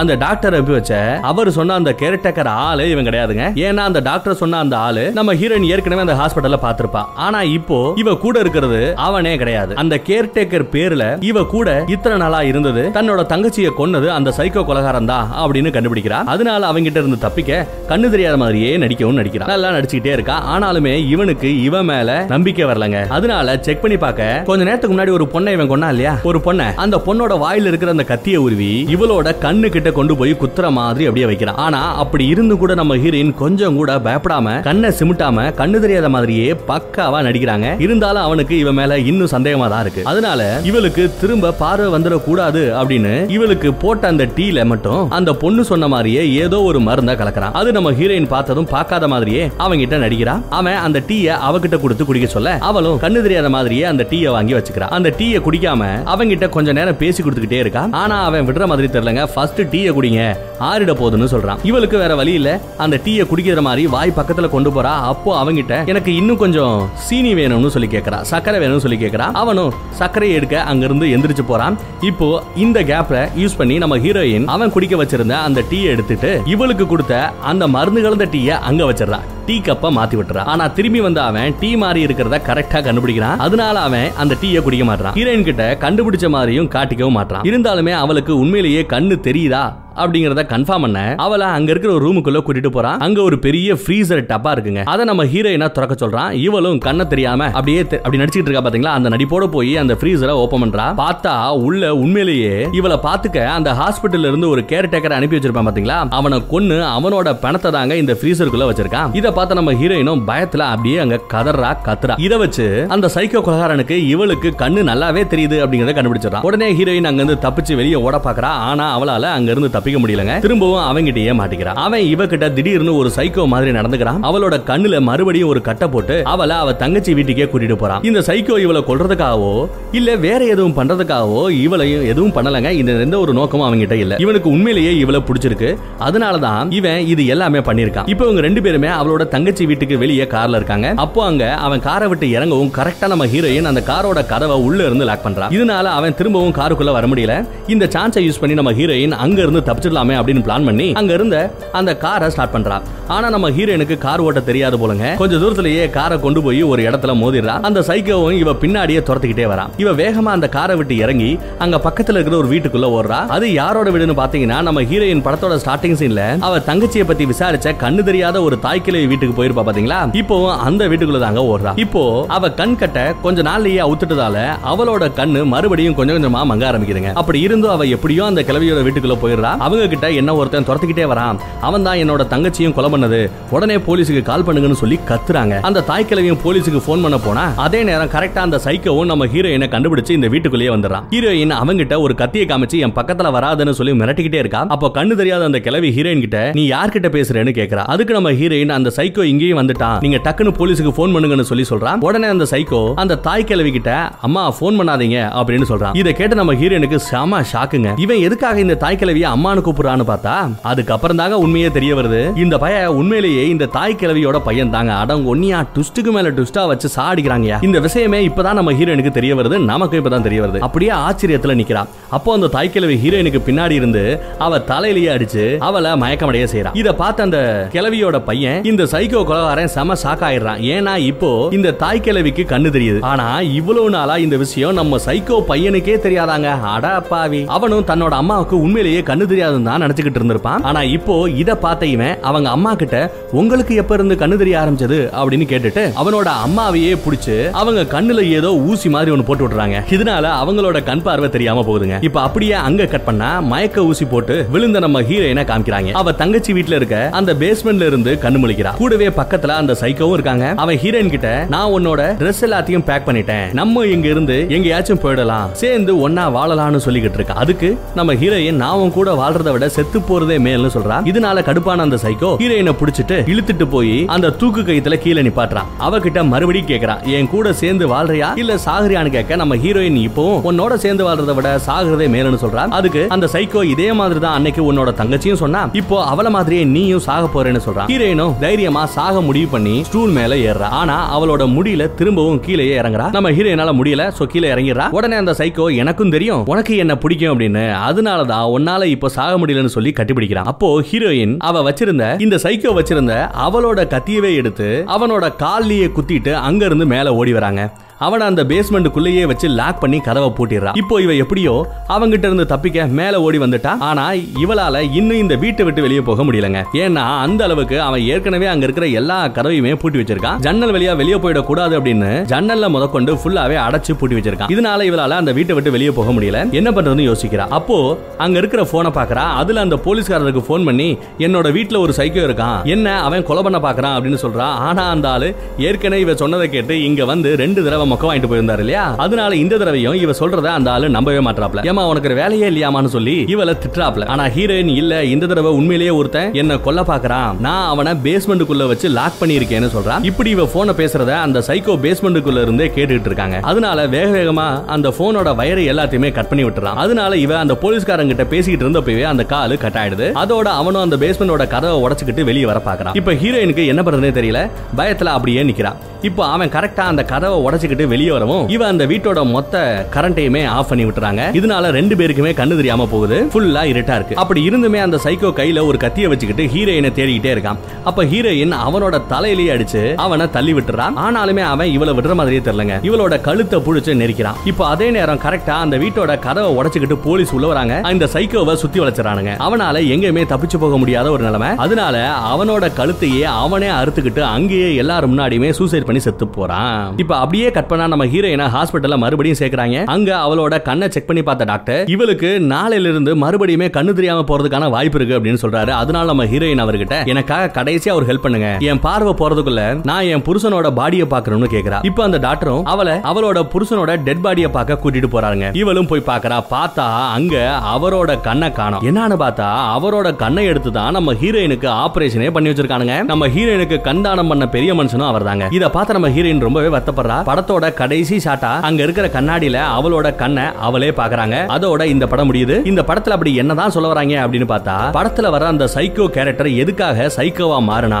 அந்த 0.00 0.12
டாக்டர் 0.24 0.58
அப்படி 0.58 0.76
வச்ச 0.78 0.94
அவர் 1.30 1.50
சொன்ன 1.58 1.74
அந்த 1.80 1.92
கேரட்டக்கர் 2.00 2.52
ஆளு 2.66 2.84
இவன் 2.90 3.08
கிடையாதுங்க. 3.08 3.44
ஏன்னா 3.66 3.82
அந்த 3.90 4.00
டாக்டர் 4.10 4.40
சொன்ன 4.42 4.58
அந்த 4.64 4.76
ஆளு 4.86 5.04
நம்ம 5.18 5.34
ஹீரோயின் 5.42 5.70
ஏற்கனவே 5.72 6.04
அந்த 6.06 6.16
ஹாஸ்பிட்டல்ல 6.20 6.58
பாத்திருப்பா 6.66 7.02
ஆனா 7.26 7.40
இப்போ 7.58 7.78
இவ 8.02 8.14
கூட 8.24 8.36
இருக்கிறது 8.40 8.80
அவனே 8.96 9.36
கிடையாது. 9.36 9.72
அந்த 9.74 9.94
கேர்டேக்கர் 10.08 10.66
பேர்ல 10.74 11.04
இவ 11.30 11.44
கூட 11.44 11.68
இத்தனை 11.86 12.18
நாளா 12.18 12.42
இருந்தது 12.42 12.84
தன்னோட 12.94 13.20
தங்கச்சியை 13.32 13.70
கொன்னது 13.78 14.08
அந்த 14.18 14.32
சைக்கோ 14.38 14.64
கொலகாரம் 14.64 15.10
தான் 15.12 15.28
அப்படின்னு 15.42 15.72
கண்டுபிடிக்கிறா. 15.76 16.18
அதனால 16.34 16.72
அவங்கிட்ட 16.72 17.00
இருந்து 17.02 17.18
தப்பிக்க 17.18 17.66
கண்ணு 17.88 18.10
தெரியாத 18.10 18.36
மாதிரியே 18.36 18.70
நடிக்கவும் 18.76 19.18
நடிக்கிறான். 19.20 19.48
நல்லா 19.48 19.70
நடிச்சுக்கிட்டே 19.70 20.12
இருக்கா. 20.16 20.36
ஆனாலுமே 20.54 20.94
இவனுக்கு 21.08 21.62
இவன் 21.62 21.84
மேல 21.84 22.24
நம்பிக்கை 22.28 22.64
வரலங்க. 22.64 23.00
அதனால 23.08 23.56
செக் 23.60 23.82
பண்ணி 23.82 23.96
பார்க்க 23.96 24.42
கொஞ்ச 24.46 24.64
நேரத்துக்கு 24.64 24.94
முன்னாடி 24.96 25.12
ஒரு 25.18 25.28
பொண்ணை 25.34 25.52
இவன் 25.52 25.72
கொண்டா 25.72 25.88
இல்லையா? 25.88 26.14
ஒரு 26.22 26.38
பொண்ணை. 26.44 26.66
அந்த 26.84 26.96
பொண்ணோட 27.06 27.34
வாயில 27.44 27.70
இருக்கிற 27.72 27.90
அந்த 27.90 28.04
கத்திய 28.08 28.36
உருவி 28.36 28.70
இவளோட 28.94 29.28
கண்ணு 29.44 29.68
கிட்ட 29.68 29.90
கொண்டு 29.90 30.16
போய் 30.16 30.32
குத்துற 30.42 30.70
மாதிரி 30.70 31.04
அப்படியே 31.04 31.26
வைக்கிறான். 31.26 31.58
ஆனா 31.66 31.80
அப்படி 32.02 32.26
இருந்து 32.26 32.56
கூட 32.58 32.74
நம்ம 32.74 32.96
ஹீரோயின் 32.96 33.34
கொஞ்சம் 33.34 33.76
கூட 33.76 33.96
பயப்படாம 34.06 34.60
கண்ணை 34.60 34.90
சிமிட்டாம 35.00 35.46
கண்ணு 35.60 35.78
தெரியாத 35.78 36.08
மாதிரியே 36.08 36.48
பக்காவா 36.68 37.18
நடிக்கிறாங்க. 37.28 37.66
இருந்தாலும் 38.08 38.28
அவனுக்கு 38.28 38.54
இவன் 38.62 38.76
மேல 38.78 38.92
இன்னும் 39.10 39.32
சந்தேகமா 39.32 39.66
தான் 39.72 39.82
இருக்கு. 39.84 40.02
அதனால 40.10 40.40
இவளுக்கு 40.70 41.02
திரும்ப 41.20 41.52
பார்வை 41.62 41.88
வந்துட 41.94 42.16
கூடாது 42.28 42.62
அப்படின்னு 42.80 43.12
இவளுக்கு 43.36 43.68
போட்ட 43.82 44.04
அந்த 44.12 44.24
டீல 44.36 44.64
மட்டும் 44.70 45.02
அந்த 45.16 45.30
பொண்ணு 45.42 45.62
சொன்ன 45.70 45.88
மாதிரியே 45.94 46.22
ஏதோ 46.44 46.58
ஒரு 46.68 46.78
மருந்த 46.88 47.12
கலக்கிறான். 47.20 47.56
அது 47.60 47.68
நம்ம 47.76 47.92
ஹீரோயின் 47.98 48.30
பார்த்ததும் 48.34 48.68
பார்க்காத 48.74 49.08
மாதிரியே 49.14 49.42
அவங்கிட்ட 49.64 49.98
நடிக்கிறான் 50.04 50.42
அவன் 50.58 50.78
அந்த 50.86 50.98
டீய 51.10 51.36
அவகிட்ட 51.48 51.76
கொடுத்து 51.84 52.06
குடிக்க 52.10 52.28
சொல்ல 52.36 52.54
அவளும் 52.70 53.00
கண்ணு 53.04 53.22
தெரியாத 53.26 53.50
மாதிரியே 53.56 53.84
அந்த 53.92 54.06
டீய 54.12 54.32
வாங்கி 54.36 54.56
வச்சுக்கிறான். 54.58 54.94
அந்த 54.98 55.08
டீய 55.20 55.36
குடிக்காம 55.46 55.90
அவங்கிட்ட 56.14 56.48
கொஞ்ச 56.56 56.68
நேரம் 56.78 57.00
பேசி 57.02 57.22
கொடுத்துக்கிட்டே 57.22 57.60
இருக்கான். 57.64 57.92
ஆனா 58.02 58.18
அவன் 58.28 58.46
விடுற 58.48 58.66
மாதிரி 58.72 58.90
தெரியலங்க. 58.94 59.24
ஃபர்ஸ்ட் 59.34 59.62
டீய 59.74 59.88
குடிங்க 59.98 60.22
ஆறிட 60.70 60.92
போகுதுன்னு 61.00 61.32
சொல்றான். 61.34 61.60
இவளுக்கு 61.70 61.96
வேற 62.04 62.12
வழி 62.20 62.32
இல்ல. 62.40 62.50
அந்த 62.84 62.96
டீய 63.06 63.20
குடிக்கிற 63.30 63.62
மாதிரி 63.68 63.84
வாய் 63.96 64.16
பக்கத்துல 64.20 64.48
கொண்டு 64.56 64.72
போறா. 64.76 64.94
அப்போ 65.12 65.30
அவங்கிட்ட 65.42 65.74
எனக்கு 65.92 66.10
இன்னும் 66.20 66.42
கொஞ்சம் 66.44 66.74
சீனி 67.06 67.32
வேணும்னு 67.40 67.74
சொல்லி 67.74 67.87
சொல்லி 67.88 68.00
கேக்குறா. 68.00 68.18
சக்கரை 68.30 68.58
வேணும்னு 68.62 68.84
சொல்லி 68.84 68.98
கேக்குறா. 69.04 69.26
அவனும் 69.42 69.74
சர்க்கரையை 70.00 70.36
எடுக்க 70.36 70.62
அங்கிருந்து 70.62 71.06
எந்திரிச்சு 71.06 71.44
போறான். 71.46 71.78
இப்போ 72.00 72.42
இந்த 72.56 72.80
கேப்ல 72.82 73.18
யூஸ் 73.42 73.56
பண்ணி 73.56 73.78
நம்ம 73.78 73.98
ஹீரோயின் 73.98 74.46
அவன் 74.46 74.72
குடிக்க 74.76 74.96
வச்சிருந்த 75.04 75.36
அந்த 75.46 75.62
டீயை 75.70 75.88
எடுத்துட்டு 75.94 76.42
இவளுக்கு 76.54 76.86
கொடுத்த 76.86 77.32
அந்த 77.50 77.68
மருந்து 77.68 78.02
கலந்த 78.02 78.28
டீயை 78.36 78.56
அங்க 78.70 78.84
வச்சிடறான் 78.92 79.26
டீ 79.48 79.56
கப்ப 79.66 79.90
மாத்தி 79.98 80.16
விட்டுறான். 80.18 80.48
ஆனா 80.52 80.64
திரும்பி 80.78 81.00
வந்து 81.06 81.20
அவன் 81.28 81.54
டீ 81.60 81.70
மாறி 81.82 82.00
இருக்கிறத 82.06 82.38
கரெக்டா 82.48 82.80
கண்டுபிடிக்கிறான். 82.86 83.40
அதனால 83.46 83.78
அவன் 83.88 84.08
அந்த 84.22 84.36
டீயை 84.42 84.62
குடிக்க 84.68 84.86
மாட்டான் 84.90 85.16
ஹீரோயின் 85.18 85.48
கிட்ட 85.50 85.64
கண்டுபிடிச்ச 85.84 86.28
மாதிரியும் 86.36 86.72
காட்டிக்கவும் 86.76 87.18
மாட்டான் 87.20 87.46
இருந்தாலுமே 87.50 87.94
அவளுக்கு 88.04 88.32
உண்மையிலேயே 88.44 88.82
கண்ணு 88.94 89.18
தெரியுதா 89.28 89.66
அப்படிங்கறத 90.02 90.42
கன்ஃபார்ம் 90.50 90.84
பண்ண 90.84 90.98
அவளை 91.24 91.46
அங்க 91.54 91.70
இருக்கிற 91.72 91.92
ஒரு 91.94 92.04
ரூமுக்குள்ள 92.06 92.40
கூட்டிட்டு 92.46 92.70
போறான். 92.74 92.98
அங்க 93.06 93.18
ஒரு 93.28 93.36
பெரிய 93.46 93.74
ஃப்ரீசர் 93.80 94.20
டப்பா 94.32 94.50
இருக்குங்க. 94.54 94.82
அதை 94.92 95.02
நம்ம 95.10 95.22
ஹீரோயினா 95.32 95.68
திறக்க 95.76 95.94
சொல்றான். 96.02 96.30
இவளும் 96.44 96.78
கண்ண 96.84 97.04
தெரியாம 97.12 97.48
அப்படியே 97.58 97.80
அப்படி 98.02 98.20
நடிச்சிட்டு 98.20 98.48
இருக்கா 98.48 98.62
பாத்தீங்களா? 98.66 98.92
அந்த 98.98 99.08
நடிப்போட 99.14 99.46
போய் 99.56 99.72
அந்த 99.82 99.94
ஃப்ரீசரை 100.00 100.34
ஓபன் 100.42 100.62
பண்றா. 100.64 100.86
பார்த்தா 101.02 101.32
உள்ள 101.68 101.90
உண்மையிலேயே 102.02 102.54
இவளை 102.80 102.98
பாத்துக்க 103.08 103.46
அந்த 103.56 103.72
ஹாஸ்பிட்டல்ல 103.80 104.30
இருந்து 104.32 104.52
ஒரு 104.54 104.62
கேர் 104.72 104.90
டேக்கரை 104.92 105.16
அனுப்பி 105.18 105.36
வச்சிருப்பான் 105.38 105.68
பாத்தீங்களா? 105.70 105.98
அவனை 106.20 106.38
கொன்னு 106.52 106.78
அவனோட 106.96 107.34
பணத்தை 107.46 107.72
தாங்க 107.78 107.96
இந்த 108.02 108.16
ஃப்ரீசருக்குள்ள 108.20 108.68
வச்சிருக்கான். 108.70 109.10
இத 109.22 109.32
பார்த்த 109.38 109.58
நம்ம 109.58 109.72
ஹீரோயினும் 109.80 110.22
பயத்துல 110.28 110.62
அப்படியே 110.74 110.98
அங்க 111.04 111.16
கதறா 111.32 111.70
கத்துறா. 111.86 112.14
இத 112.26 112.34
வச்சு 112.42 112.64
அந்த 112.94 113.06
சைக்கோ 113.14 113.40
கொலகாரனுக்கு 113.46 113.96
இவளுக்கு 114.12 114.48
கண்ணு 114.62 114.80
நல்லாவே 114.90 115.22
தெரியுது 115.32 115.56
அப்படிங்கறத 115.64 115.94
கண்டுபிடிச்சிடறான். 115.96 116.44
உடனே 116.48 116.68
ஹீரோயின் 116.78 117.08
அங்க 117.10 117.22
இருந்து 117.22 117.36
தப்பிச்சு 117.46 117.74
வெளியே 117.80 117.98
ஓட 118.06 118.16
பாக்குறா. 118.24 118.50
ஆனா 118.68 118.86
அவளால 118.96 119.30
அங்க 119.36 119.50
இருந்து 119.54 119.70
தப்பிக்க 119.76 119.98
முடியலங்க. 120.02 120.34
திரும்பவும் 120.44 120.86
அவங்கிட்டயே 120.88 121.34
மாட்டிக்கிறான் 121.40 121.78
அவன் 121.84 122.04
இவகிட்ட 122.14 122.46
திடீர்னு 122.56 122.94
ஒரு 123.02 123.10
சைக்கோ 123.16 123.44
மாதிரி 123.52 123.70
நடந்துக்கிறான். 123.78 124.18
அவளோட 124.30 124.58
கண்ணுல 124.70 125.00
மறுபடியும் 125.08 125.52
ஒரு 125.52 125.62
கட்டை 125.68 125.88
போட்டு 125.94 126.16
அவளை 126.34 126.56
அவ 126.64 126.74
தங்கச்சி 126.82 127.14
வீட்டுக்கே 127.18 127.48
கூட்டிட்டு 127.52 127.78
போறான். 127.82 128.02
இந்த 128.10 128.22
சைக்கோ 128.28 128.58
இவளை 128.64 128.82
கொள்றதுக்காகவோ 128.90 129.52
இல்ல 130.00 130.16
வேற 130.26 130.40
எதுவும் 130.54 130.76
பண்றதுக்காகவோ 130.80 131.44
இவளையும் 131.66 132.04
எதுவும் 132.12 132.34
பண்ணலங்க. 132.38 132.70
இந்த 132.80 132.98
எந்த 133.06 133.18
ஒரு 133.26 133.34
நோக்கமும் 133.40 133.68
அவங்கிட்ட 133.68 133.98
இல்ல. 134.04 134.16
இவனுக்கு 134.26 134.50
உண்மையிலேயே 134.56 134.94
இவளை 135.04 135.22
பிடிச்சிருக்கு. 135.30 135.70
அதனாலதான் 136.08 136.72
இவன் 136.80 137.00
இது 137.14 137.24
எல்லாமே 137.36 137.62
பண்ணிருக்கான் 137.70 138.10
இப்போ 138.14 138.24
இவங்க 138.28 138.44
ரெண்டு 138.48 138.62
பேருமே 138.66 138.90
அவளோட 138.98 139.24
தங்கச்சி 139.34 139.66
வீட்டுக்கு 139.70 139.98
வெளியே 140.02 140.26
கார்ல 140.34 140.58
இருக்காங்க. 140.60 140.88
அப்போ 141.04 141.20
அங்க 141.30 141.44
அவன் 141.66 141.84
காரை 141.88 142.08
விட்டு 142.08 142.26
இறங்கவும் 142.36 142.72
கரெக்டா 142.78 143.08
நம்ம 143.12 143.26
ஹீரோயின் 143.32 143.70
அந்த 143.70 143.82
காரோட 143.90 144.26
கதவை 144.32 144.56
உள்ள 144.66 144.80
இருந்து 144.88 145.08
லாக் 145.10 145.24
பண்றான். 145.26 145.52
இதனால 145.56 145.86
அவன் 145.98 146.16
திரும்பவும் 146.18 146.54
காருக்குள்ள 146.60 146.92
வர 146.98 147.06
முடியல. 147.06 147.34
இந்த 147.74 147.86
சான்ஸை 147.94 148.22
யூஸ் 148.26 148.40
பண்ணி 148.40 148.56
நம்ம 148.60 148.72
ஹீரோயின் 148.80 149.16
அங்க 149.24 149.38
இருந்து 149.44 149.62
தப்பிச்சிடலாமே 149.68 150.16
அப்படின்னு 150.20 150.44
பிளான் 150.48 150.68
பண்ணி 150.70 150.88
அங்க 151.00 151.12
இருந்த 151.18 151.36
அந்த 151.80 151.96
காரை 152.04 152.30
ஸ்டார்ட் 152.34 152.54
பண்றான் 152.56 152.86
ஆனா 153.16 153.26
நம்ம 153.34 153.50
ஹீரோயினுக்கு 153.56 153.98
கார் 153.98 154.22
ஓட்ட 154.26 154.40
தெரியாது 154.48 154.76
போலங்க. 154.82 155.06
கொஞ்ச 155.22 155.34
தூரத்திலேயே 155.42 155.84
காரை 155.98 156.16
கொண்டு 156.20 156.42
போய் 156.46 156.62
ஒரு 156.72 156.82
இடத்துல 156.88 157.12
மோதிடுறா. 157.22 157.54
அந்த 157.68 157.80
சைக்கோவும் 157.90 158.38
இவ 158.42 158.52
பின்னாடியே 158.62 159.02
துரத்துக்கிட்டே 159.08 159.46
வரான் 159.52 159.70
இவ 159.82 159.92
வேகமா 160.02 160.32
அந்த 160.36 160.48
காரை 160.56 160.76
விட்டு 160.76 160.96
இறங்கி 161.04 161.30
அங்க 161.58 161.76
பக்கத்துல 161.86 162.18
இருக்கிற 162.18 162.36
ஒரு 162.42 162.48
வீட்டுக்குள்ள 162.54 162.88
ஓடுறா. 162.98 163.20
அது 163.36 163.46
யாரோட 163.52 163.88
வீடுன்னு 163.94 164.16
பாத்தீங்கன்னா 164.22 164.58
நம்ம 164.68 164.82
ஹீரோயின் 164.90 165.24
படத்தோட 165.26 165.56
ஸ்டார்டிங் 165.64 165.98
சீன்ல 166.00 166.22
அவ 166.48 166.58
தங்கச்சியை 166.68 167.06
பத்தி 167.10 167.24
விசாரிச்ச 167.32 167.74
கண்ணு 167.84 168.02
தெரியாத 168.08 168.42
ஒரு 168.42 168.58
தாய்க்கிளை 168.66 169.00
வீட்டுக்கு 169.18 169.38
போயிருப்பா 169.38 169.62
பாத்தீங்களா? 169.68 169.98
இப்போ 170.20 170.36
அந்த 170.66 170.82
வீட்டுக்குள்ள 170.90 171.20
தாங்க 171.24 171.40
ஓடுறா. 171.52 171.70
இப்போ 171.84 172.02
அவ 172.36 172.50
கண் 172.60 172.76
கட்ட 172.80 172.98
கொஞ்ச 173.24 173.42
நாள்லயே 173.48 173.80
அவுத்துட்டதால 173.84 174.36
அவளோட 174.72 175.04
கண்ணு 175.18 175.40
மறுபடியும் 175.52 175.96
கொஞ்சம் 175.98 176.16
கொஞ்சமா 176.16 176.40
மங்க 176.50 176.64
ஆரம்பிக்குதுங்க. 176.70 177.10
அப்படி 177.20 177.38
இருந்தும் 177.46 177.72
அவ 177.74 177.86
எப்படியோ 177.96 178.22
அந்த 178.30 178.40
கிளவியோட 178.48 178.80
வீட்டுக்குள்ள 178.86 179.16
போயிடுறா. 179.22 179.52
அவங்க 179.66 179.84
கிட்ட 179.94 180.06
என்ன 180.20 180.30
ஒருத்தன் 180.40 180.68
துரத்துக்கிட்டே 180.68 181.06
வரான். 181.12 181.40
அவன் 181.68 181.86
தான் 181.88 182.00
என்னோட 182.02 182.24
தங்கச்சியும் 182.34 182.74
கொலை 182.76 182.90
பண்ணது. 182.94 183.20
உடனே 183.56 183.76
போலீஸுக்கு 183.88 184.22
கால் 184.30 184.46
பண்ணுங்கன்னு 184.48 184.80
சொல்லி 184.82 184.98
கத்துறாங்க. 185.10 185.56
அந்த 185.70 185.84
தாய் 185.90 186.08
கிளவியும் 186.10 186.40
போலீஸுக்கு 186.44 186.82
போன் 186.88 187.04
பண்ண 187.06 187.18
போனா 187.26 187.44
அதே 187.66 187.80
நேரம் 187.90 188.12
கரெக்டா 188.14 188.42
அந்த 188.46 188.60
சைக்கோவும் 188.66 189.10
நம்ம 189.12 189.28
ஹீரோயினை 189.34 189.68
கண்டுபிடிச்சு 189.74 190.16
இந்த 190.18 190.30
வீட்டுக்குள்ளேயே 190.34 190.72
வந்துடுறான். 190.76 191.06
ஹீரோயின் 191.14 191.56
அவங்கிட்ட 191.62 191.96
ஒரு 192.06 192.16
கத்தியை 192.22 192.46
காமிச்சு 192.52 192.82
என் 192.86 192.96
பக்கத்துல 193.00 193.34
வராதுன்னு 193.38 193.76
சொல்லி 193.80 193.94
மிரட்டிக்கிட்டே 194.02 194.40
இருக்கா. 194.44 194.62
அப்போ 194.76 194.92
கண்ணு 195.00 195.20
தெரியாத 195.22 195.50
அந்த 195.50 195.60
கிளவி 195.66 195.90
ஹீரோயின் 195.98 196.24
கிட்ட 196.26 196.38
நீ 196.60 196.64
யார்கிட்ட 196.74 197.10
பேசுறேன்னு 197.16 197.54
கேக்குறா. 197.60 197.82
அதுக்கு 197.94 198.16
நம்ம 198.16 198.30
ஹீரோயின் 198.40 198.76
அந்த 198.76 198.88
சைக்கோ 199.08 199.24
இங்கேயும் 199.32 199.58
வந்துட்டான் 199.60 199.98
நீங்க 200.04 200.18
டக்குன்னு 200.24 200.52
போலீஸுக்கு 200.58 200.92
போன் 200.98 201.12
பண்ணுங்கன்னு 201.14 201.46
சொல்லி 201.50 201.64
சொல்றான். 201.70 202.00
உடனே 202.08 202.28
அந்த 202.34 202.44
சைக்கோ 202.52 202.80
அந்த 203.02 203.14
தாய் 203.26 203.46
கிழவி 203.50 203.70
கிட்ட 203.76 203.92
அம்மா 204.26 204.42
போன் 204.58 204.78
பண்ணாதீங்க 204.78 205.18
அப்படின்னு 205.40 205.66
சொல்றான். 205.70 205.94
இதை 206.00 206.12
கேட்டு 206.18 206.38
நம்ம 206.40 206.54
ஹீரோனுக்கு 206.60 206.98
செம 207.10 207.40
ஷாக்குங்க. 207.52 207.90
இவன் 208.04 208.20
எதுக்காக 208.26 208.60
இந்த 208.64 208.76
தாய் 208.82 208.98
கிழவிய 209.00 209.26
அம்மானு 209.36 209.62
கூப்பிடுறான்னு 209.66 210.06
பார்த்தா 210.10 210.34
அதுக்கப்புறம் 210.70 211.20
தாங்க 211.20 211.38
உண்மையே 211.44 211.70
தெரிய 211.76 211.92
வருது. 212.00 212.20
இந்த 212.44 212.58
பய 212.64 212.74
உண்மையிலேயே 213.00 213.44
இந்த 213.54 213.68
தாய் 213.76 213.98
கிழவியோட 214.02 214.40
பையன் 214.48 214.74
தாங்க. 214.76 214.92
அடங்க 215.02 215.32
ஒன்னியா 215.34 215.60
டுஸ்டுக்கு 215.76 216.12
மேல 216.16 216.32
டுஸ்டா 216.40 216.64
வச்சு 216.72 216.90
சாடிக்கிறாங்க 216.96 217.62
இந்த 217.68 217.80
விஷயமே 217.86 218.20
இப்பதான் 218.28 218.58
நம்ம 218.60 218.74
ஹீரோனுக்கு 218.80 219.14
தெரிய 219.18 219.34
வருது. 219.40 219.58
நமக்கு 219.72 220.00
இப்பதான் 220.02 220.26
தெரிய 220.28 220.40
வருது. 220.44 220.60
அப்படியே 220.68 220.92
ஆச்சரியத்துல 221.06 221.56
நிக்கிறா 221.62 221.84
அப்போ 222.18 222.32
அந்த 222.38 222.50
தாய் 222.56 222.72
கிழவி 222.76 222.98
ஹீரோயினுக்கு 223.04 223.42
பின்னாடி 223.48 223.74
இருந்து 223.80 224.04
அவ 224.46 224.62
தலையிலேயே 224.72 225.10
அடிச்சு 225.16 225.46
அவளை 225.68 225.92
மயக்கமடைய 226.04 226.44
செய்யறா 226.54 226.72
இத 226.82 226.88
பார்த்த 227.02 227.26
அந்த 227.28 227.40
கிழவியோட 227.74 228.16
பையன் 228.28 228.64
இந்த 228.70 228.82
சைக்கோ 228.92 229.20
கொலகாரன் 229.30 229.72
செம 229.76 229.96
ஷாக் 230.02 230.24
ஆயிடுறான். 230.28 230.60
ஏன்னா 230.74 230.92
இப்போ 231.10 231.30
இந்த 231.56 231.72
தாய் 231.82 232.02
கிழவிக்கு 232.06 232.42
கண்ணு 232.52 232.68
தெரியுது. 232.76 233.00
ஆனா 233.10 233.26
இவ்வளவு 233.58 233.90
நாளா 233.96 234.16
இந்த 234.24 234.36
விஷயம் 234.44 234.76
நம்ம 234.80 234.98
சைக்கோ 235.06 235.36
பையனுக்கே 235.50 235.96
தெரியாதாங்க. 236.06 236.48
அட 236.74 236.86
அப்பாவி. 237.00 237.40
அவனும் 237.56 237.86
தன்னோட 237.90 238.14
அம்மாவுக்கு 238.22 238.56
உண்மையிலேயே 238.66 239.00
கண்ணு 239.10 239.26
தெரியாதுன்னு 239.32 239.68
தான் 239.70 239.84
நினைச்சுக்கிட்டு 239.84 240.20
இருந்திருப்பான். 240.20 240.62
ஆனா 240.70 240.82
இப்போ 240.96 241.16
இத 241.42 241.56
பார்த்த 241.64 241.92
இவன் 241.94 242.16
அவங்க 242.30 242.48
அம்மா 242.56 242.74
கிட்ட 242.74 242.96
உங்களுக்கு 243.40 243.74
எப்ப 243.74 243.94
இருந்து 243.94 244.14
கண்ணு 244.22 244.36
தெரிய 244.36 244.56
ஆரம்பிச்சது? 244.62 244.98
அப்படின்னு 245.20 245.48
கேட்டுட்டு 245.52 245.84
அவனோட 246.02 246.28
அம்மாவையே 246.46 246.92
புடிச்சு 247.04 247.36
அவங்க 247.60 247.86
கண்ணுல 247.94 248.24
ஏதோ 248.38 248.52
ஊசி 248.70 248.88
மாதிரி 248.96 249.12
ஒன்னு 249.14 249.28
போட்டு 249.30 249.44
விட்டுறாங்க. 249.44 249.78
இதனால 249.96 250.24
அவங்களோட 250.42 250.82
கண் 250.90 251.04
பார்வை 251.08 251.30
தெரியாம 251.36 251.64
போகுதுங்க. 251.68 251.98
இப்ப 252.08 252.20
அப்படியே 252.20 252.56
அங்க 252.68 252.90
கட் 252.94 253.06
பண்ணா 253.08 253.30
மயக்க 253.52 253.86
ஊசி 253.90 254.04
போட்டு 254.04 254.36
விழுந்த 254.56 254.78
நம்ம 254.86 255.02
ஹீரோயினை 255.10 255.44
காமிக்கிறாங்க. 255.50 255.92
அவ 256.02 256.12
தங்கச்சி 256.22 256.52
வீட்டுல 256.58 256.78
இருக்க 256.80 256.96
அந்த 257.20 257.34
பேஸ்மெண்ட்ல 257.44 257.88
இருந்து 257.92 258.12
கண்ணு 258.24 258.40
முழிக்கிறா. 258.42 258.74
கூடவே 258.78 259.08
பக்கத்துல 259.20 259.54
அந்த 259.60 259.72
சைக்கோவும் 259.80 260.16
இருக்காங்க. 260.16 260.46
அவன் 260.62 260.78
ஹீரோயின் 260.82 261.12
கிட்ட 261.14 261.28
நான் 261.54 261.72
உன்னோட 261.76 262.00
ட்ரெஸ் 262.20 262.42
எல்லாத்தையும் 262.46 262.84
பேக் 262.88 263.06
பண்ணிட்டேன். 263.08 263.46
நம்ம 263.60 263.84
இங்க 263.94 264.08
இருந்து 264.14 264.36
எங்கேயாச்சும் 264.56 265.00
போயிடலாம். 265.04 265.48
சேர்ந்து 265.62 265.92
ஒன்னா 266.08 266.24
வாழலாம்னு 266.36 266.80
சொல்லிக்கிட்டு 266.86 267.18
இருக்கா. 267.20 267.36
அதுக்கு 267.44 267.68
நம்ம 267.98 268.14
ஹீரோயின் 268.22 268.60
நான் 268.64 268.94
கூட 268.98 269.10
வாழ்றதை 269.22 269.52
விட 269.56 269.68
செத்து 269.76 270.00
போறதே 270.08 270.36
மேல்னு 270.46 270.70
சொல்றான் 270.76 271.06
இதனால 271.12 271.42
கடுப்பான 271.48 271.86
அந்த 271.86 271.98
சைக்கோ 272.04 272.30
ஹீரோயினை 272.42 272.74
பிடிச்சிட்டு 272.80 273.16
இழுத்துட்டு 273.32 273.68
போய் 273.74 273.94
அந்த 274.16 274.32
தூக்கு 274.42 274.62
கைத்துல 274.68 274.98
கீழே 275.04 275.24
நிப்பாட்டுறான் 275.28 275.70
அவகிட்ட 275.88 276.22
மறுபடியும் 276.32 276.70
கேக்குறான் 276.72 277.02
என் 277.16 277.30
கூட 277.34 277.52
சேர்ந்து 277.62 277.84
வாழ்றியா? 277.92 278.28
இல்ல 278.42 278.52
சாகுறியான்னு 278.66 279.14
கேட்க 279.16 279.40
நம்ம 279.42 279.56
ஹீரோயின் 279.64 279.98
இப்போவும் 280.06 280.40
உன்னோட 280.50 280.74
சேர்ந்து 280.84 281.06
வாழ்றதை 281.08 281.34
விட 281.38 281.48
சாகுறதே 281.66 282.08
மேலுன்னு 282.14 282.42
சொல்றான் 282.44 282.72
அதுக்கு 282.78 283.02
அந்த 283.16 283.28
சைக்கோ 283.34 283.62
இதே 283.74 283.88
மாதிரி 284.00 284.20
தான் 284.24 284.36
அன்னைக்கு 284.38 284.62
உன்னோட 284.70 284.92
தங்கச்சியும் 285.00 285.40
சொன்னா 285.44 285.62
இப்போ 285.80 285.96
அவள 286.12 286.28
மாதிரியே 286.36 286.64
நீயும் 286.74 287.04
சாக 287.08 287.26
போறேன்னு 287.34 287.62
சொல்றான் 287.66 287.90
ஹீரோயினும் 287.92 288.34
தைரியம் 288.44 288.67
சாக 288.70 289.20
முடிவு 289.20 289.48
பண்ணி 289.48 289.84
ஸ்டூல் 289.84 290.10
மேல 290.10 290.34
ஏறுறா. 290.34 290.68
ஆனா 290.68 291.20
அவளோட 291.20 291.46
முடியல 291.46 291.94
திரும்பவும் 291.94 292.40
கீழே 292.40 292.80
இறங்குறா. 292.80 293.10
நம்ம 293.10 293.30
ஹீரோயினால 293.30 293.76
முடியல 293.76 294.12
சோ 294.18 294.24
கீழே 294.24 294.52
இறங்கிடுறா. 294.52 294.90
உடனே 294.90 295.16
அந்த 295.16 295.32
சைக்கோ 295.32 295.76
எனக்கும் 295.76 296.10
தெரியும். 296.10 296.46
உனக்கு 296.46 296.76
என்ன 296.76 296.96
பிடிக்கும்? 296.96 297.40
அப்படின்னு. 297.40 297.76
அதனாலதான் 297.88 298.46
உன்னால 298.58 298.84
இப்போ 298.84 299.08
சாக 299.08 299.46
முடியலன்னு 299.46 299.66
சொல்லி 299.66 299.92
கட்டிப்பிடிக்கிறான். 299.96 300.44
அப்போ 300.44 300.80
ஹீரோயின் 300.80 301.36
அவ 301.38 301.70
வச்சிருந்த 301.70 302.20
இந்த 302.20 302.36
சைக்கோ 302.36 302.74
வச்சிருந்த 302.74 303.30
அவளோட 303.48 303.84
கத்தியவே 303.84 304.34
எடுத்து 304.34 304.84
அவனோட 304.86 305.32
கால்லயே 305.38 305.90
குத்திட்டு 305.90 306.32
அங்க 306.32 306.64
இருந்து 306.64 306.86
மேல 306.86 307.14
ஓடி 307.14 307.32
வராங்க. 307.32 307.72
அவனை 308.06 308.24
அந்த 308.26 308.42
பேஸ்மெண்ட்டுக்குள்ளேயே 308.44 309.22
வச்சு 309.30 309.48
லாக் 309.48 309.80
பண்ணி 309.80 309.98
கதவை 310.00 310.28
பூட்டிடுறான் 310.36 310.76
இப்போ 310.80 310.96
இவ 311.04 311.12
எப்படியோ 311.14 311.54
அவங்கிட்ட 311.94 312.26
இருந்து 312.28 312.46
தப்பிக்க 312.46 312.86
மேல 312.98 313.20
ஓடி 313.22 313.38
வந்துட்டா. 313.38 313.72
ஆனா 313.88 314.04
இவளால 314.42 314.82
இன்னும் 314.98 315.18
இந்த 315.18 315.34
வீட்டை 315.34 315.64
விட்டு 315.64 315.82
வெளியே 315.82 316.00
போக 316.00 316.24
முடியலங்க. 316.24 316.60
ஏன்னா 316.84 317.04
அந்த 317.24 317.44
அளவுக்கு 317.44 317.80
அவன் 317.80 318.00
ஏற்கனவே 318.00 318.46
அங்க 318.46 318.64
இருக்கிற 318.64 318.86
எல்லா 319.00 319.28
கதவையுமே 319.28 319.72
பூட்டி 319.74 319.98
வச்சிருக்கான். 319.98 320.38
ஜன்னல் 320.40 320.74
வழியா 320.76 320.96
வெளியே 320.96 321.14
போயிட 321.14 321.42
கூடாது 321.44 321.80
அப்படின்னு 321.80 322.10
ஜன்னல்ல 322.32 322.68
முதற்கொண்டு 322.68 323.14
ஃபுல்லாவே 323.14 323.56
அடைச்சு 323.66 323.92
பூட்டி 323.92 324.16
வச்சிருக்கான். 324.16 324.52
இதனால 324.56 324.86
இவளால 324.90 325.18
அந்த 325.22 325.32
வீட்டை 325.32 325.54
விட்டு 325.54 325.70
வெளியே 325.70 325.90
போக 325.90 326.12
முடியல. 326.12 326.52
என்ன 326.52 326.70
பண்றதுன்னு 326.70 327.08
யோசிக்கிறா. 327.10 327.46
அப்போ 327.58 327.98
அங்க 328.18 328.38
இருக்கிற 328.38 328.64
போனை 328.64 328.90
பாக்குறா. 328.90 329.26
அதுல 329.42 329.60
அந்த 329.60 329.76
போலீஸ்காரருக்கு 329.88 330.44
போன் 330.50 330.64
பண்ணி 330.64 330.88
என்னோட 331.18 331.46
வீட்டுல 331.58 331.78
ஒரு 331.78 331.94
சைக்கோ 331.96 332.22
இருக்கான். 332.28 332.62
என்ன 332.76 333.00
அவன் 333.00 333.22
கொலை 333.22 333.42
பண்ண 333.42 333.60
பாக்குறான்? 333.68 333.96
அப்படின்னு 333.98 334.22
சொல்றான் 334.26 334.56
ஆனா 334.68 334.88
அந்த 334.88 335.08
ஆளு 335.10 335.34
ஏற்கனவே 335.58 336.00
இவ 336.00 336.14
சொன்னதை 336.14 336.48
கேட்டு 336.48 336.82
இங்க 336.84 337.04
வந்து 337.04 337.36
ரெண்டு 337.44 337.64
தடவை 337.64 337.86
மொக்க 337.92 338.06
வாங்கிட்டு 338.08 338.30
போயிருந்தாரு 338.32 338.64
இல்லையா? 338.64 338.84
அதனால 339.06 339.36
இந்த 339.42 339.58
தடவையும் 339.62 339.98
இவ 340.04 340.12
சொல்றத 340.20 340.48
அந்த 340.58 340.70
ஆளு 340.74 340.88
நம்பவே 340.96 341.22
மாட்டாப்ல 341.28 341.64
ஏமா 341.70 341.84
உனக்கு 341.92 342.14
வேலையே 342.22 342.46
இல்லையாமான்னு 342.50 342.92
சொல்லி 342.96 343.16
இவள 343.34 343.54
திட்டுறாப்ல. 343.64 344.06
ஆனா 344.14 344.24
ஹீரோயின் 344.36 344.72
இல்ல 344.80 345.02
இந்த 345.14 345.24
தடவை 345.26 345.52
உண்மையிலேயே 345.58 345.92
ஒருத்தன் 345.98 346.34
என்ன 346.42 346.58
கொல்ல 346.66 346.82
பாக்குறான் 346.90 347.40
நான் 347.46 347.68
அவனை 347.72 347.92
பேஸ்மெண்ட்டுக்குள்ள 348.06 348.66
வச்சு 348.72 348.88
லாக் 348.98 349.18
பண்ணிருக்கேன்னு 349.20 349.70
சொல்றான். 349.76 350.04
இப்படி 350.10 350.30
இவ 350.36 350.46
போனை 350.54 350.74
பேசுறத 350.80 351.12
அந்த 351.26 351.42
சைக்கோ 351.48 351.76
பேஸ்மெண்ட்டுக்குள்ள 351.84 352.42
இருந்தே 352.46 352.68
கேட்டுட்டு 352.76 353.10
இருக்காங்க. 353.10 353.38
அதனால 353.50 353.86
வேக 353.96 354.08
வேகமா 354.18 354.46
அந்த 354.76 354.88
போனோட 354.98 355.34
வயரை 355.40 355.64
எல்லாத்தையுமே 355.72 356.12
கட் 356.18 356.30
பண்ணி 356.30 356.44
விட்டுறான். 356.44 356.78
அதனால 356.84 357.16
இவ 357.24 357.38
அந்த 357.38 357.56
போலீஸ்காரங்கிட்ட 357.62 358.26
பேசிக்கிட்டு 358.34 358.66
இருந்தப்பவே 358.66 359.04
அந்த 359.12 359.24
காலு 359.34 359.56
கட் 359.64 359.78
ஆயிடுது. 359.82 360.08
அதோட 360.24 360.48
அவனும் 360.60 360.84
அந்த 360.86 360.98
பேஸ்மெண்டோட 361.04 361.46
கதவை 361.54 361.76
உடைச்சுக்கிட்டு 361.84 362.24
வெளியே 362.30 362.48
வர 362.52 362.60
பாக்குறான் 362.68 362.98
இப்ப 363.00 363.14
ஹீரோயினுக்கு 363.22 363.64
என்ன 363.72 363.82
பண்றதுனே 363.82 364.12
தெரியல. 364.18 364.40
பயத்துல 364.80 365.12
அப்படியே 365.16 365.42
நிக்கிறான். 365.50 365.78
இப்போ 366.08 366.22
அவன் 366.34 366.52
கரெக்டா 366.56 366.84
அந்த 366.90 367.02
கதவை 367.12 367.38
உடச்சுக்கிட்டு 367.46 367.77
உடைச்சுக்கிட்டு 367.78 367.94
வெளியே 367.94 368.12
வரவும் 368.16 368.48
இவ 368.54 368.62
அந்த 368.72 368.84
வீட்டோட 368.92 369.18
மொத்த 369.34 369.54
கரண்டையுமே 369.94 370.42
ஆஃப் 370.56 370.68
பண்ணி 370.70 370.84
விட்டுறாங்க. 370.88 371.22
இதனால 371.38 371.70
ரெண்டு 371.78 371.94
பேருக்குமே 372.00 372.32
கண்ணு 372.40 372.58
தெரியாம 372.60 372.86
போகுது. 372.94 373.18
ஃபுல்லா 373.32 373.62
இருட்டா 373.72 373.94
இருக்கு. 373.98 374.18
அப்படி 374.22 374.40
இருந்துமே 374.48 374.80
அந்த 374.86 374.98
சைக்கோ 375.04 375.30
கையில 375.40 375.64
ஒரு 375.70 375.78
கத்திய 375.84 376.08
வச்சுக்கிட்டு 376.12 376.44
ஹீரோயினை 376.54 376.90
தேடிக்கிட்டே 376.98 377.32
இருக்கான். 377.36 377.60
அப்ப 377.90 378.04
ஹீரோயின் 378.12 378.54
அவனோட 378.66 378.96
தலையிலேயே 379.12 379.52
அடிச்சு 379.56 379.82
அவனை 380.06 380.26
தள்ளி 380.36 380.54
விட்டுறான். 380.58 380.96
ஆனாலுமே 381.06 381.44
அவன் 381.52 381.72
இவளை 381.76 381.94
விடுற 381.98 382.14
மாதிரியே 382.20 382.42
தெரியலங்க. 382.48 382.76
இவளோட 382.88 383.16
கழுத்தை 383.28 383.58
புடிச்சு 383.66 383.98
நெரிக்கிறான். 384.02 384.38
இப்போ 384.50 384.64
அதே 384.74 384.88
நேரம் 384.98 385.22
கரெக்டா 385.26 385.56
அந்த 385.64 385.76
வீட்டோட 385.84 386.12
கதவை 386.26 386.50
உடச்சுக்கிட்டு 386.58 386.98
போலீஸ் 387.06 387.34
உள்ள 387.38 387.46
வராங்க. 387.52 387.74
இந்த 387.94 388.08
சைக்கோவை 388.14 388.56
சுத்தி 388.64 388.78
வளைச்சறானுங்க 388.84 389.34
அவனால 389.46 389.76
எங்கேயுமே 389.94 390.24
தப்பிச்சு 390.32 390.58
போக 390.64 390.76
முடியாத 390.82 391.06
ஒரு 391.16 391.22
நிலைமை. 391.28 391.50
அதனால 391.66 391.96
அவனோட 392.32 392.64
கழுத்தையே 392.80 393.24
அவனே 393.44 393.70
அறுத்துக்கிட்டு 393.80 394.22
அங்கேயே 394.34 394.68
எல்லாரும் 394.82 395.12
முன்னாடியுமே 395.12 395.50
சூசைட் 395.60 395.88
பண்ணி 395.88 396.02
செத்து 396.06 396.26
போறான். 396.38 396.76
இப்ப 397.04 397.12
அப்படியே 397.22 397.48
கட் 397.56 397.67
பண்ணா 397.72 397.86
நம்ம 397.92 398.06
ஹீரோயினை 398.14 398.46
ஹாஸ்பிட்டல்ல 398.56 398.98
மறுபடியும் 399.04 399.40
சேர்க்கறாங்க. 399.40 399.84
அங்க 399.94 400.10
அவளோட 400.26 400.54
கண்ணை 400.68 400.88
செக் 400.94 401.08
பண்ணி 401.08 401.24
பார்த்த 401.28 401.50
டாக்டர் 401.52 401.82
இவளுக்கு 401.94 402.30
நாளையில 402.54 402.92
இருந்து 402.92 403.14
மறுபடியுமே 403.24 403.68
கண்ணு 403.76 403.96
தெரியாம 403.98 404.24
போறதுக்கான 404.30 404.70
வாய்ப்பு 404.76 404.98
இருக்கு 405.00 405.16
அப்படின்னு 405.18 405.42
சொல்றாரு. 405.44 405.72
அதனால 405.82 406.06
நம்ம 406.12 406.26
ஹீரோயின் 406.32 406.64
அவர்கிட்ட 406.64 406.96
எனக்காக 407.14 407.50
கடைசியா 407.58 407.92
அவர் 407.94 408.08
ஹெல்ப் 408.10 408.24
பண்ணுங்க. 408.26 408.50
என் 408.70 408.82
பார்வை 408.86 409.14
போறதுக்குள்ள 409.20 409.62
நான் 409.90 410.08
என் 410.14 410.24
புருஷனோட 410.28 410.70
பாடியை 410.80 411.08
பாக்கணும்னு 411.14 411.50
கேக்குறா. 411.54 411.80
இப்ப 411.90 412.04
அந்த 412.08 412.20
டாக்டரும் 412.26 412.62
அவளை 412.74 412.96
அவளோட 413.10 413.38
புருஷனோட 413.54 413.90
டெட் 414.08 414.24
பாடியை 414.26 414.50
பார்க்க 414.56 414.80
கூட்டிட்டு 414.82 415.10
போறாங்க 415.14 415.50
இவளும் 415.62 415.90
போய் 415.92 416.06
பாக்குறா 416.10 416.38
பார்த்தா 416.54 416.86
அங்க 417.16 417.36
அவரோட 417.74 418.10
கண்ணை 418.28 418.50
காணும். 418.58 418.84
என்னன்னு 418.88 419.16
பார்த்தா 419.24 419.48
அவரோட 419.76 420.08
கண்ணை 420.22 420.44
எடுத்து 420.52 420.70
தான் 420.78 420.96
நம்ம 420.96 421.14
ஹீரோயினுக்கு 421.22 421.68
ஆபரேஷனே 421.84 422.30
பண்ணி 422.36 422.50
வச்சிருக்கானுங்க. 422.50 422.96
நம்ம 423.10 423.28
ஹீரோயினுக்கு 423.34 423.76
கண்தானம் 423.88 424.30
பண்ண 424.32 424.44
பெரிய 424.56 424.70
மனுஷனும் 424.80 425.08
அவர் 425.10 425.26
தாங்க 425.28 425.46
இதை 425.56 425.68
பார்த்து 425.76 425.96
நம்ம 425.96 426.10
ஹீரோயின் 426.16 426.44
ரொம்பவே 426.46 426.68
வருத்தப்படுறா. 426.74 427.16
படத்தோட 427.30 427.57
கடைசி 427.80 428.16
ஷாட்டா? 428.24 428.52
அங்க 428.68 428.82
இருக்கிற 428.82 429.06
கண்ணாடியில 429.16 429.58
அவளோட 429.78 430.14
கண்ணை 430.22 430.44
அவளே 430.68 430.90
பாக்குறாங்க. 431.00 431.36
அதோட 431.56 431.84
இந்த 431.94 432.06
படம் 432.06 432.28
முடியுது. 432.30 432.56
இந்த 432.70 432.82
படத்துல 432.88 433.16
அப்படி 433.16 433.32
என்னதான் 433.42 433.74
சொல்ல 433.76 433.88
வராங்க 433.88 434.14
அப்படின்னு 434.24 434.48
பார்த்தா 434.54 434.76
படத்துல 434.98 435.30
வர 435.34 435.46
அந்த 435.46 435.68
சைக்கோ 435.74 436.06
கேரக்டர் 436.16 436.50
எதுக்காக 436.62 437.08
சைக்கோவா 437.16 437.58
மாறினா? 437.70 438.00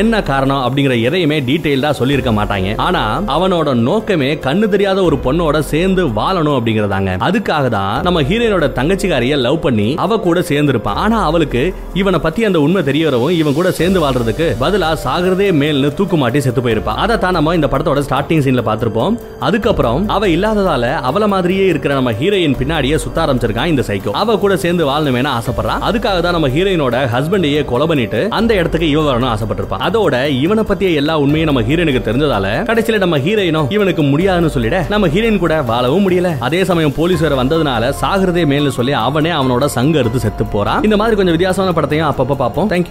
என்ன 0.00 0.22
காரணம் 0.22 0.62
அப்படிங்கிற 0.66 0.94
எதையுமே 1.08 1.40
டீட்டெயில்டா 1.40 1.90
சொல்லியிருக்க 2.00 2.32
மாட்டாங்க. 2.38 2.74
ஆனா 2.86 3.02
அவனோட 3.36 3.74
நோக்கமே 3.88 4.30
கண்ணு 4.46 4.68
தெரியாத 4.74 5.02
ஒரு 5.08 5.18
பொண்ணோட 5.26 5.58
சேர்ந்து 5.72 6.02
வாழணும் 6.18 6.56
அப்படிங்கறதாங்க. 6.58 7.12
அதுக்காக 7.28 7.68
தான் 7.76 8.02
நம்ம 8.08 8.22
ஹீரோயினோட 8.30 8.66
தங்கச்சிக்காரிய 8.78 9.36
லவ் 9.46 9.60
பண்ணி 9.66 9.88
அவ 10.04 10.18
கூட 10.26 10.42
சேர்ந்து 10.50 10.72
இருப்பான் 10.74 11.00
ஆனா 11.04 11.18
அவளுக்கு 11.28 11.62
இவனை 12.02 12.20
பத்தி 12.26 12.44
அந்த 12.48 12.60
உண்மை 12.66 12.82
தெரிய 12.88 13.04
வரவும் 13.08 13.36
இவன் 13.40 13.56
கூட 13.58 13.70
சேர்ந்து 13.80 14.02
வாழ்றதுக்கு 14.04 14.48
பதிலா 14.64 14.90
சாகிறதே 15.04 15.48
மேல்னு 15.60 15.94
தூக்கு 15.98 16.16
மாட்டி 16.16 16.40
செத்து 16.40 16.64
போயிருப்பான் 16.66 17.00
அதை 17.04 17.16
தான் 17.24 17.36
நம்ம 17.38 17.54
இந்த 17.58 17.68
படத்தோட 17.72 18.02
ஸ்டார்டிங் 18.08 18.42
சீன்ல 18.46 18.64
பார்த்திருப்போம் 18.98 19.16
அதுக்கப்புறம் 19.46 20.00
அவ 20.14 20.28
இல்லாததால 20.28 20.84
அவள 21.08 21.24
மாதிரியே 21.26 21.64
இருக்கிற 21.72 21.94
நம்ம 21.94 22.12
ஹீரோயின் 22.20 22.56
பின்னாடியே 22.60 22.96
சுத்த 23.04 23.18
ஆரம்பிச்சிருக்கான் 23.24 23.70
இந்த 23.72 23.82
சைக்கோ 23.88 24.12
அவ 24.22 24.36
கூட 24.44 24.56
சேர்ந்து 24.56 24.84
வாழணுமேனு 24.90 25.30
ஆசைப்படுறான் 25.38 25.82
அதுக்காக 25.88 26.20
தான் 26.20 26.36
நம்ம 26.36 26.48
ஹீரோயினோட 26.48 26.96
ஹஸ்பண்டையே 27.14 27.60
கொலை 27.64 27.86
பண்ணிட்டு 27.86 28.20
அந்த 28.38 28.52
இடத்துக்கு 28.60 28.88
இவ 28.94 29.02
வரணும் 29.08 29.30
ஆசைப்பட்டிருப்பான் 29.34 29.84
அதோட 29.88 30.14
இவனை 30.44 30.64
பத்திய 30.70 31.00
எல்லா 31.00 31.18
உண்மையும் 31.24 31.50
நம்ம 31.50 31.62
ஹீரோயினுக்கு 31.68 32.02
தெரிஞ்சதால 32.08 32.46
கடைசியில 32.70 32.98
நம்ம 33.04 33.18
ஹீரோயினும் 33.26 33.68
இவனுக்கு 33.76 34.02
முடியாதுன்னு 34.12 34.52
சொல்லிட 34.56 34.78
நம்ம 34.94 35.08
ஹீரோயின் 35.14 35.42
கூட 35.44 35.54
வாழவும் 35.62 36.04
முடியல. 36.08 36.30
அதே 36.48 36.64
சமயம் 36.70 36.96
போலீஸ் 36.98 37.24
வேற 37.26 37.36
வந்ததுனால 37.42 37.92
சாகிறதே 38.02 38.44
மேல்னு 38.52 38.74
சொல்லி 38.78 38.92
அவனே 39.06 39.30
அவனோட 39.40 39.64
சங்க 39.76 39.98
எடுத்து 39.98 40.18
செத்து 40.26 40.44
போறான். 40.44 40.82
இந்த 40.88 40.96
மாதிரி 40.96 41.16
கொஞ்சம் 41.16 41.36
வித்தியாசமான 41.36 41.74
படத்தையும் 41.78 42.08
அப்பப்ப 42.10 42.38
பார்ப்போம். 42.42 42.68
தேங்க்யூ 42.70 42.86